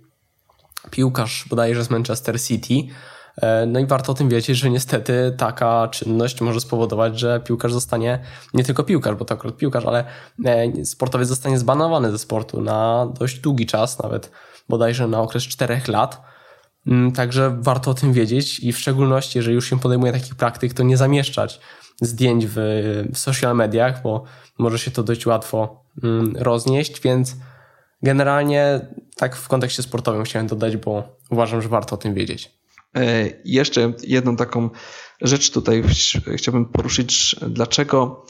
[0.90, 2.74] piłkarz bodajże z Manchester City.
[3.36, 7.72] E, no i warto o tym wiedzieć, że niestety taka czynność może spowodować, że piłkarz
[7.72, 8.18] zostanie,
[8.54, 10.04] nie tylko piłkarz, bo to akurat piłkarz, ale
[10.44, 14.30] e, sportowiec zostanie zbanowany ze sportu na dość długi czas, nawet
[14.68, 16.22] bodajże na okres 4 lat.
[16.86, 20.74] Mm, także warto o tym wiedzieć i w szczególności, jeżeli już się podejmuje takich praktyk,
[20.74, 21.60] to nie zamieszczać
[22.00, 22.56] zdjęć w
[23.14, 24.24] social mediach, bo
[24.58, 27.36] może się to dość łatwo mm, roznieść, więc
[28.02, 28.80] generalnie
[29.16, 32.52] tak w kontekście sportowym chciałem dodać, bo uważam, że warto o tym wiedzieć.
[32.96, 34.70] E, jeszcze jedną taką
[35.20, 35.82] rzecz tutaj
[36.36, 38.26] chciałbym poruszyć, dlaczego,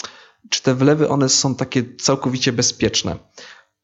[0.51, 3.17] czy te wlewy one są takie całkowicie bezpieczne.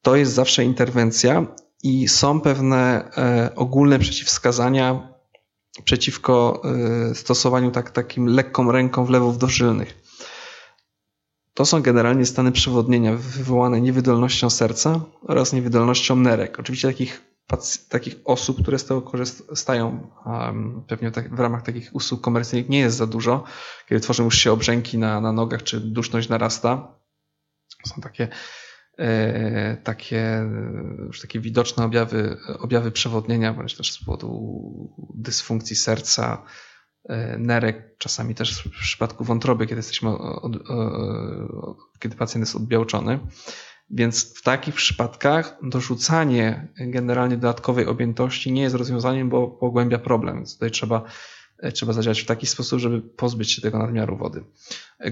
[0.01, 1.45] To jest zawsze interwencja
[1.83, 5.13] i są pewne e, ogólne przeciwwskazania
[5.83, 6.61] przeciwko
[7.11, 10.03] e, stosowaniu tak, takim lekką ręką wlewów dożylnych.
[11.53, 16.59] To są generalnie stany przewodnienia wywołane niewydolnością serca oraz niewydolnością nerek.
[16.59, 17.21] Oczywiście takich,
[17.89, 20.07] takich osób, które z tego korzystają,
[20.87, 23.43] pewnie w ramach takich usług komercyjnych nie jest za dużo,
[23.89, 26.95] kiedy tworzą już się obrzęki na, na nogach czy duszność narasta.
[27.85, 28.27] Są takie
[29.83, 30.49] takie
[31.07, 36.45] już takie widoczne objawy, objawy przewodnienia, bądź też z powodu dysfunkcji serca,
[37.09, 40.51] e, nerek, czasami też w przypadku wątroby, kiedy jesteśmy, od,
[41.99, 43.19] kiedy pacjent jest odbiałczony.
[43.89, 50.35] Więc w takich przypadkach dorzucanie generalnie dodatkowej objętości nie jest rozwiązaniem, bo pogłębia problem.
[50.35, 51.03] Więc tutaj trzeba,
[51.59, 54.43] e, trzeba zadziałać w taki sposób, żeby pozbyć się tego nadmiaru wody.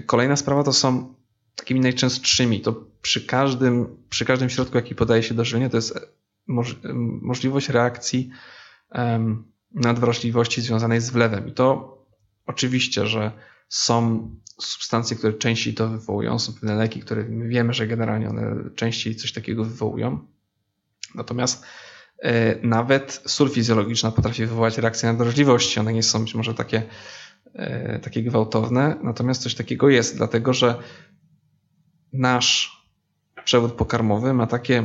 [0.06, 1.16] Kolejna sprawa to są
[1.56, 6.00] takimi najczęstszymi, to przy każdym, przy każdym środku, jaki podaje się do żywienia, to jest
[7.22, 8.30] możliwość reakcji
[9.72, 11.48] nadwrażliwości związanej z wlewem.
[11.48, 11.98] I to
[12.46, 13.32] oczywiście, że
[13.70, 14.30] są
[14.62, 19.34] substancje, które częściej to wywołują, są pewne leki, które wiemy, że generalnie one częściej coś
[19.34, 20.28] takiego wywołują.
[21.16, 21.66] Natomiast
[22.62, 25.80] Nawet sól fizjologiczna potrafi wywołać reakcję na drażliwości.
[25.80, 26.84] One nie są być może takie,
[28.02, 30.76] takie gwałtowne, natomiast coś takiego jest, dlatego że
[32.14, 32.82] nasz
[33.44, 34.84] przewód pokarmowy ma takie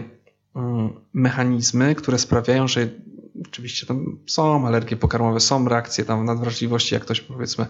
[0.57, 2.89] mm, mechanizmy, które sprawiają, że
[3.49, 7.67] oczywiście tam są alergie pokarmowe, są reakcje tam nadwrażliwości, jak ktoś powiedzmy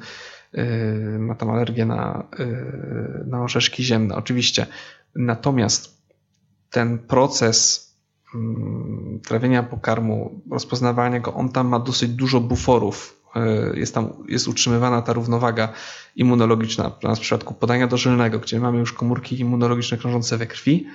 [0.52, 4.66] yy, ma tam alergię na, yy, na orzeszki ziemne, oczywiście.
[5.14, 6.02] Natomiast
[6.70, 7.86] ten proces
[8.34, 13.15] mm, trawienia pokarmu, rozpoznawania go, on tam ma dosyć dużo buforów.
[13.36, 15.72] Yy, jest tam, jest utrzymywana ta równowaga
[16.16, 16.90] immunologiczna.
[17.16, 20.86] W przypadku podania dożylnego, gdzie mamy już komórki immunologiczne krążące we krwi,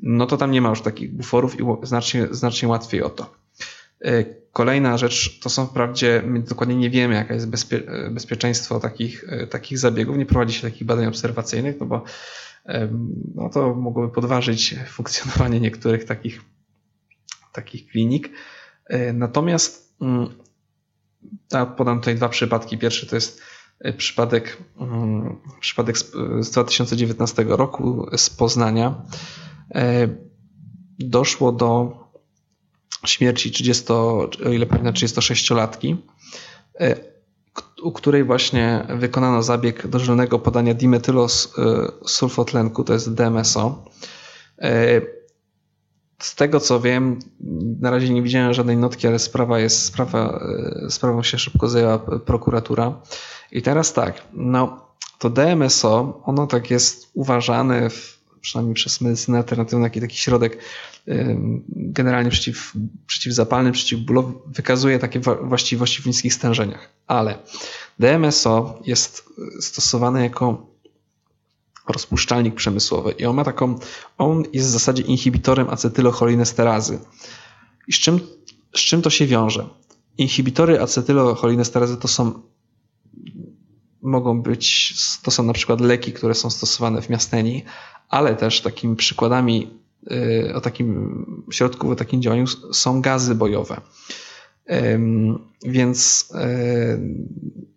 [0.00, 3.34] no to tam nie ma już takich buforów i znacznie, znacznie łatwiej o to.
[4.04, 8.80] E, kolejna rzecz to są wprawdzie, my dokładnie nie wiemy, jaka jest bezpie, e, bezpieczeństwo
[8.80, 12.04] takich, e, takich zabiegów, nie prowadzi się takich badań obserwacyjnych, no bo
[13.34, 16.40] no to mogłoby podważyć funkcjonowanie niektórych takich,
[17.52, 18.30] takich klinik.
[19.14, 20.28] Natomiast mm,
[21.52, 22.78] ja podam tutaj dwa przypadki.
[22.78, 23.40] Pierwszy to jest
[23.96, 25.98] przypadek, mm, przypadek
[26.40, 29.02] z 2019 roku z Poznania.
[30.98, 31.92] Doszło do
[33.06, 35.96] śmierci 30, o ile pamiętam, 36-latki,
[36.80, 36.96] e,
[37.82, 43.84] u której właśnie wykonano zabieg dożylnego podania dimetylosulfotlenku, to jest DMSO.
[46.18, 47.18] Z tego co wiem,
[47.80, 50.40] na razie nie widziałem żadnej notki, ale sprawa jest, sprawa,
[50.86, 53.00] e, sprawą się szybko zajęła prokuratura.
[53.52, 54.86] I teraz tak, no
[55.18, 60.58] to DMSO, ono tak jest uważane w przynajmniej przez medycynę alternatywną, taki, taki środek
[61.68, 62.72] generalnie przeciw,
[63.06, 66.88] przeciwzapalny, przeciwbólowy, wykazuje takie właściwości w niskich stężeniach.
[67.06, 67.38] Ale
[67.98, 69.24] DMSO jest
[69.60, 70.66] stosowany jako
[71.88, 73.78] rozpuszczalnik przemysłowy i on ma taką,
[74.18, 76.98] on jest w zasadzie inhibitorem acetylocholinesterazy.
[77.88, 78.20] I z czym,
[78.74, 79.68] z czym to się wiąże?
[80.18, 82.42] Inhibitory acetylocholinesterazy to są
[84.02, 87.64] mogą być, to są na przykład leki, które są stosowane w miasteni,
[88.08, 89.70] ale też takimi przykładami
[90.12, 93.80] y, o takim środku, o takim działaniu są gazy bojowe.
[95.62, 97.75] Więc y,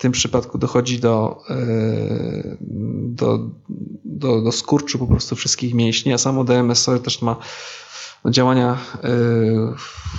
[0.00, 2.56] w tym przypadku dochodzi do, y,
[3.00, 3.50] do,
[4.04, 7.36] do, do skurczu po prostu wszystkich mięśni, a samo DMSO też ma
[8.30, 8.78] działania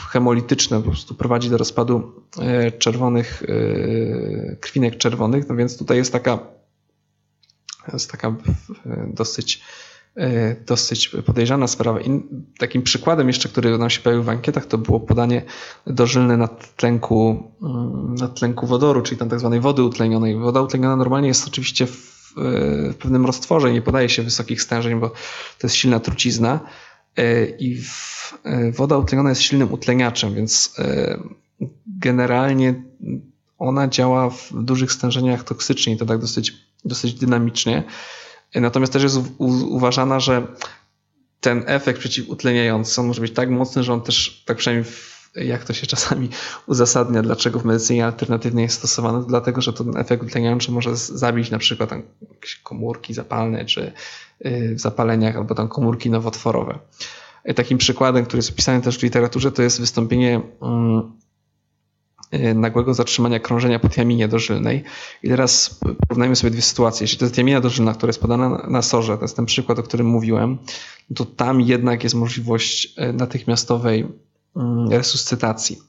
[0.09, 2.11] hemolityczne, po prostu prowadzi do rozpadu
[2.79, 3.43] czerwonych,
[4.59, 6.39] krwinek czerwonych, no więc tutaj jest taka
[7.93, 8.35] jest taka
[9.07, 9.61] dosyć, e,
[10.65, 12.01] dosyć podejrzana sprawa.
[12.01, 12.21] I
[12.57, 15.43] takim przykładem jeszcze, który nam się pojawił w ankietach, to było podanie
[15.87, 20.35] dożylne nadtlenku, mm, nadtlenku wodoru, czyli tam tak zwanej wody utlenionej.
[20.35, 25.09] Woda utleniona normalnie jest oczywiście w, w pewnym roztworze, nie podaje się wysokich stężeń, bo
[25.09, 26.59] to jest silna trucizna
[27.17, 30.75] e, i w, e, woda utleniona jest silnym utleniaczem, więc
[31.87, 32.83] generalnie
[33.61, 36.53] ona działa w dużych stężeniach toksycznie i to tak dosyć,
[36.85, 37.83] dosyć dynamicznie.
[38.55, 40.47] Natomiast też jest uważana, że
[41.39, 45.63] ten efekt przeciwutleniający on może być tak mocny, że on też, tak przynajmniej w, jak
[45.63, 46.29] to się czasami
[46.67, 51.57] uzasadnia, dlaczego w medycynie alternatywnej jest stosowany, dlatego że ten efekt utleniający może zabić na
[51.57, 52.03] przykład tam
[52.63, 53.91] komórki zapalne, czy
[54.45, 56.79] y, w zapaleniach, albo tam komórki nowotworowe.
[57.55, 61.11] Takim przykładem, który jest opisany też w literaturze, to jest wystąpienie mm,
[62.55, 64.83] nagłego zatrzymania krążenia po tiaminie dożylnej.
[65.23, 67.03] I teraz porównajmy sobie dwie sytuacje.
[67.03, 69.83] Jeśli to jest tiamina dożylna, która jest podana na sorze, to jest ten przykład, o
[69.83, 70.57] którym mówiłem,
[71.15, 74.07] to tam jednak jest możliwość y, natychmiastowej
[74.55, 75.79] mm, resuscytacji.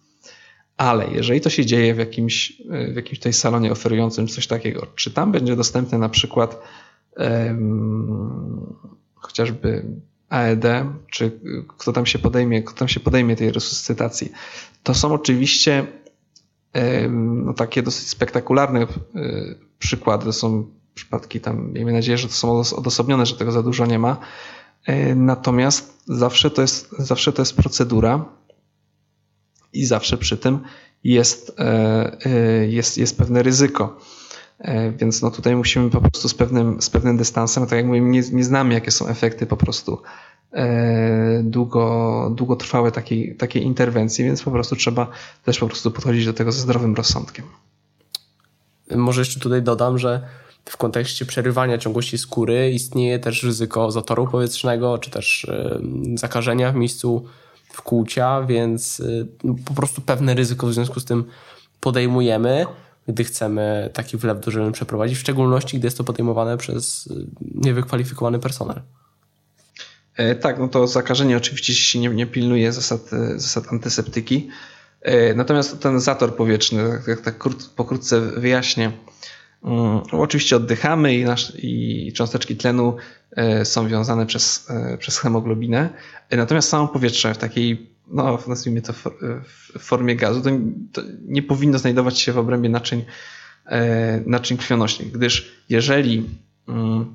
[0.76, 4.86] Ale jeżeli to się dzieje w jakimś, y, w jakimś tej salonie oferującym coś takiego,
[4.94, 6.62] czy tam będzie dostępny na przykład
[7.16, 8.74] um,
[9.14, 9.84] chociażby
[10.28, 10.64] AED,
[11.10, 14.32] czy kto tam się podejmie, kto tam się podejmie tej resuscytacji,
[14.82, 15.86] to są oczywiście
[17.10, 18.86] no, takie dosyć spektakularne e,
[19.78, 20.24] przykłady.
[20.24, 23.98] To są przypadki tam, miejmy nadzieję, że to są odosobnione, że tego za dużo nie
[23.98, 24.16] ma.
[24.86, 28.24] E, natomiast zawsze to jest, zawsze to jest procedura
[29.72, 30.58] i zawsze przy tym
[31.04, 34.00] jest, e, jest, jest pewne ryzyko.
[34.96, 38.22] Więc no tutaj musimy po prostu z pewnym, z pewnym dystansem, tak jak mówię, nie,
[38.32, 40.02] nie znamy, jakie są efekty po prostu
[41.42, 45.06] długo, długotrwałe takie, takie interwencje, więc po prostu trzeba
[45.44, 47.44] też po prostu podchodzić do tego ze zdrowym rozsądkiem.
[48.96, 50.22] Może jeszcze tutaj dodam, że
[50.64, 55.80] w kontekście przerywania ciągłości skóry istnieje też ryzyko zatoru powietrznego, czy też e,
[56.14, 57.24] zakażenia w miejscu
[57.72, 61.24] wkłucia, więc e, no, po prostu pewne ryzyko w związku z tym
[61.80, 62.66] podejmujemy,
[63.08, 67.08] gdy chcemy taki wlew dożylny przeprowadzić, w szczególności gdy jest to podejmowane przez
[67.40, 68.82] niewykwalifikowany personel.
[70.40, 74.50] Tak, no to zakażenie oczywiście się nie, nie pilnuje zasad, zasad antyseptyki.
[75.36, 78.92] Natomiast ten zator powietrzny, tak, tak pokrótce wyjaśnię,
[79.64, 82.96] Mm, oczywiście oddychamy i, nasz, i cząsteczki tlenu
[83.30, 85.90] e, są wiązane przez, e, przez hemoglobinę.
[86.28, 90.50] E, natomiast samo powietrze w takiej, no nazwijmy to w formie gazu, to,
[90.92, 93.04] to nie powinno znajdować się w obrębie naczyń,
[94.26, 96.30] naczyń krwionośnych, gdyż jeżeli
[96.68, 97.14] mm,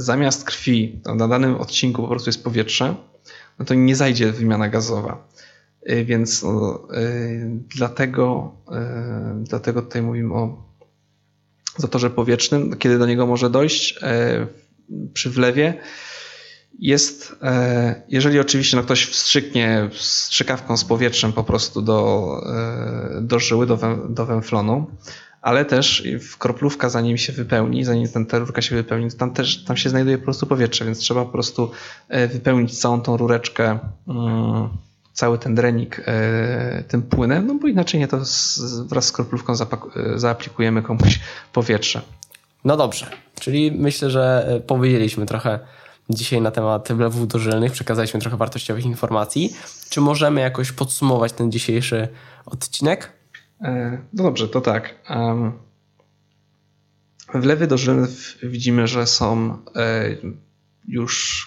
[0.00, 2.94] zamiast krwi na danym odcinku po prostu jest powietrze,
[3.58, 5.28] no to nie zajdzie wymiana gazowa.
[6.04, 6.88] Więc no,
[7.76, 8.52] dlatego,
[9.40, 10.64] dlatego tutaj mówimy o
[11.76, 14.00] zatorze powietrznym, kiedy do niego może dojść
[15.12, 15.80] przy wlewie,
[16.78, 17.36] jest,
[18.08, 22.28] jeżeli oczywiście no ktoś wstrzyknie strzykawką z powietrzem po prostu do,
[23.20, 23.78] do żyły, do,
[24.08, 24.90] do węflonu,
[25.42, 29.64] ale też w kroplówka zanim się wypełni, zanim ta rurka się wypełni, to tam też
[29.64, 31.70] tam się znajduje po prostu powietrze, więc trzeba po prostu
[32.28, 33.78] wypełnić całą tą rureczkę
[34.08, 34.68] mm,
[35.12, 38.16] cały ten drenik e, tym płynem, no bo inaczej nie to
[38.86, 39.56] wraz z kroplówką e,
[40.18, 41.20] zaaplikujemy komuś
[41.52, 42.00] powietrze.
[42.64, 43.06] No dobrze,
[43.40, 45.58] czyli myślę, że e, powiedzieliśmy trochę
[46.10, 49.56] dzisiaj na temat wlewów dożylnych, przekazaliśmy trochę wartościowych informacji.
[49.90, 52.08] Czy możemy jakoś podsumować ten dzisiejszy
[52.46, 53.19] odcinek?
[53.60, 54.94] No dobrze, to tak.
[57.34, 58.06] Wlewy dożylne
[58.42, 59.58] widzimy, że są
[60.88, 61.46] już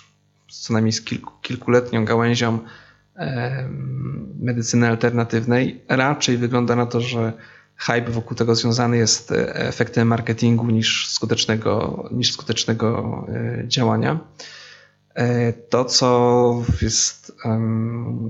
[0.51, 2.59] co najmniej z kilku, kilkuletnią gałęzią
[4.39, 5.82] medycyny alternatywnej.
[5.89, 7.34] Raczej wygląda na to, że
[7.76, 14.20] hype wokół tego związany jest e, efektem marketingu niż skutecznego, niż skutecznego e, działania.
[15.16, 17.32] E, to, co jest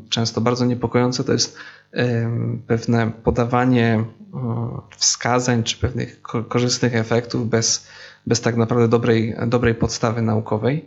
[0.10, 1.58] często bardzo niepokojące, to jest
[2.68, 4.06] pewne podawanie
[4.98, 7.88] wskazań czy pewnych korzystnych efektów bez,
[8.28, 10.86] bez tak naprawdę dobrej, dobrej podstawy naukowej.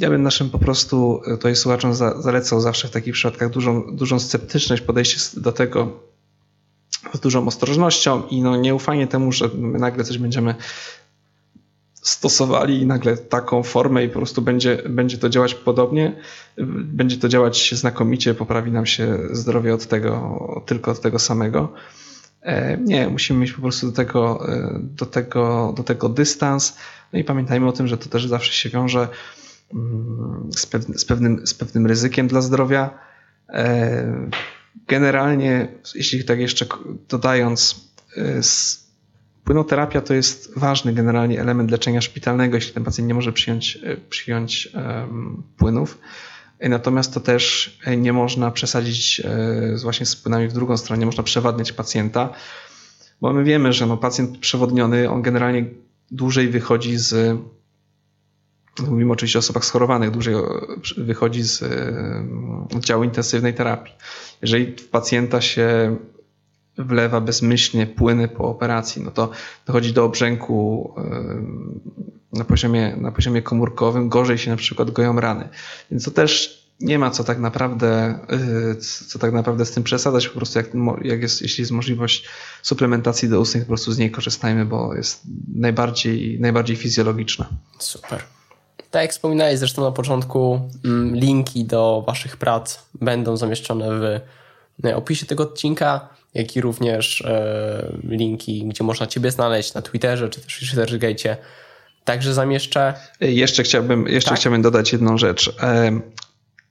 [0.00, 4.18] Ja bym naszym po prostu e, tutaj słuchaczom zalecał zawsze w takich przypadkach dużą, dużą
[4.18, 6.00] sceptyczność, podejście do tego
[7.12, 10.54] z dużą ostrożnością i no nieufanie temu, że nagle coś będziemy
[12.04, 16.16] stosowali nagle taką formę i po prostu będzie, będzie to działać podobnie,
[16.84, 21.72] będzie to działać znakomicie, poprawi nam się zdrowie od tego, tylko od tego samego.
[22.42, 26.76] E, nie, musimy mieć po prostu do tego, e, do tego, do tego dystans.
[27.12, 29.08] No i pamiętajmy o tym, że to też zawsze się wiąże
[29.74, 32.98] mm, z, pewnym, z, pewnym, ryzykiem dla zdrowia.
[33.48, 34.28] E,
[34.88, 36.66] generalnie, jeśli tak jeszcze
[37.08, 37.88] dodając,
[39.44, 43.78] płynoterapia to jest ważny generalnie element leczenia szpitalnego, jeśli ten pacjent nie może przyjąć,
[44.10, 44.72] przyjąć
[45.56, 45.98] płynów.
[46.60, 51.22] Natomiast to też nie można przesadzić e, właśnie z płynami w drugą stronę, nie można
[51.22, 52.32] przewadniać pacjenta,
[53.20, 55.64] bo my wiemy, że no pacjent przewodniony, on generalnie
[56.10, 57.38] dłużej wychodzi z,
[58.88, 60.34] mówimy oczywiście o osobach schorowanych, dłużej
[60.96, 63.94] wychodzi z e, oddziału intensywnej terapii.
[64.42, 65.96] Jeżeli pacjenta się
[66.78, 69.30] wlewa bezmyślnie płyny po operacji, no to
[69.66, 70.94] dochodzi do obrzęku
[72.32, 75.48] na poziomie, na poziomie komórkowym, gorzej się na przykład goją rany.
[75.90, 78.18] Więc to też nie ma co tak naprawdę,
[78.72, 80.28] y, co tak naprawdę z tym przesadzać.
[80.28, 80.66] Po prostu jak,
[81.02, 82.28] jak jest, jeśli jest możliwość
[82.62, 85.22] suplementacji doustnych, po prostu z niej korzystajmy, bo jest
[85.54, 87.48] najbardziej, najbardziej fizjologiczna.
[87.78, 88.22] Super.
[88.90, 94.20] Tak jak wspominałeś zresztą na początku, mm, linki do Waszych prac będą zamieszczone w
[94.94, 100.40] opisie tego odcinka, jak i również e, linki, gdzie można Ciebie znaleźć na Twitterze czy
[100.40, 101.36] też w ResearchGate
[102.04, 102.94] Także zamieszczę.
[103.20, 104.38] Jeszcze chciałbym, jeszcze tak?
[104.38, 105.56] chciałbym dodać jedną rzecz.
[105.62, 106.00] E,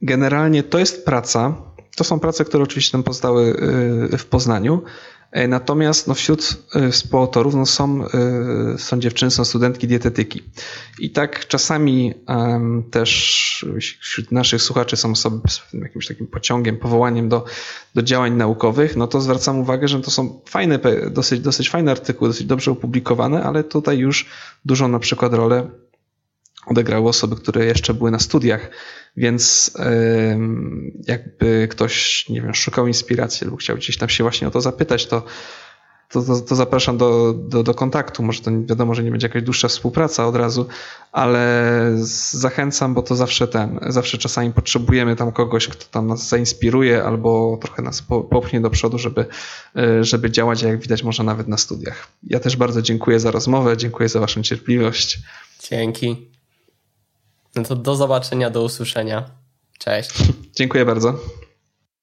[0.01, 1.55] generalnie to jest praca.
[1.95, 3.55] To są prace, które oczywiście tam powstały
[4.13, 4.83] e, w Poznaniu.
[5.33, 6.57] E, natomiast no, wśród
[6.91, 8.05] współautorów no, są,
[8.77, 10.43] są dziewczyny, są studentki dietetyki.
[10.99, 13.65] I tak czasami um, też
[14.01, 17.45] wśród naszych słuchaczy są osoby z jakimś takim pociągiem, powołaniem do,
[17.95, 20.79] do działań naukowych, no to zwracam uwagę, że to są fajne,
[21.11, 24.25] dosyć, dosyć fajne artykuły, dosyć dobrze opublikowane, ale tutaj już
[24.65, 25.69] dużą na przykład rolę
[26.65, 28.69] odegrały osoby, które jeszcze były na studiach,
[29.17, 29.73] więc
[31.07, 35.05] jakby ktoś, nie wiem, szukał inspiracji lub chciał gdzieś tam się właśnie o to zapytać,
[35.05, 35.23] to
[36.13, 38.23] to, to, to, zapraszam do, do, do kontaktu.
[38.23, 40.67] Może to wiadomo, że nie będzie jakaś dłuższa współpraca od razu,
[41.11, 41.91] ale
[42.31, 47.57] zachęcam, bo to zawsze ten, zawsze czasami potrzebujemy tam kogoś, kto tam nas zainspiruje albo
[47.61, 49.25] trochę nas popchnie do przodu, żeby,
[49.75, 52.07] e, żeby działać, jak widać, może nawet na studiach.
[52.23, 55.19] Ja też bardzo dziękuję za rozmowę, dziękuję za Waszą cierpliwość.
[55.69, 56.32] Dzięki.
[57.55, 59.29] No to do zobaczenia, do usłyszenia.
[59.79, 60.11] Cześć.
[60.57, 61.19] Dziękuję bardzo.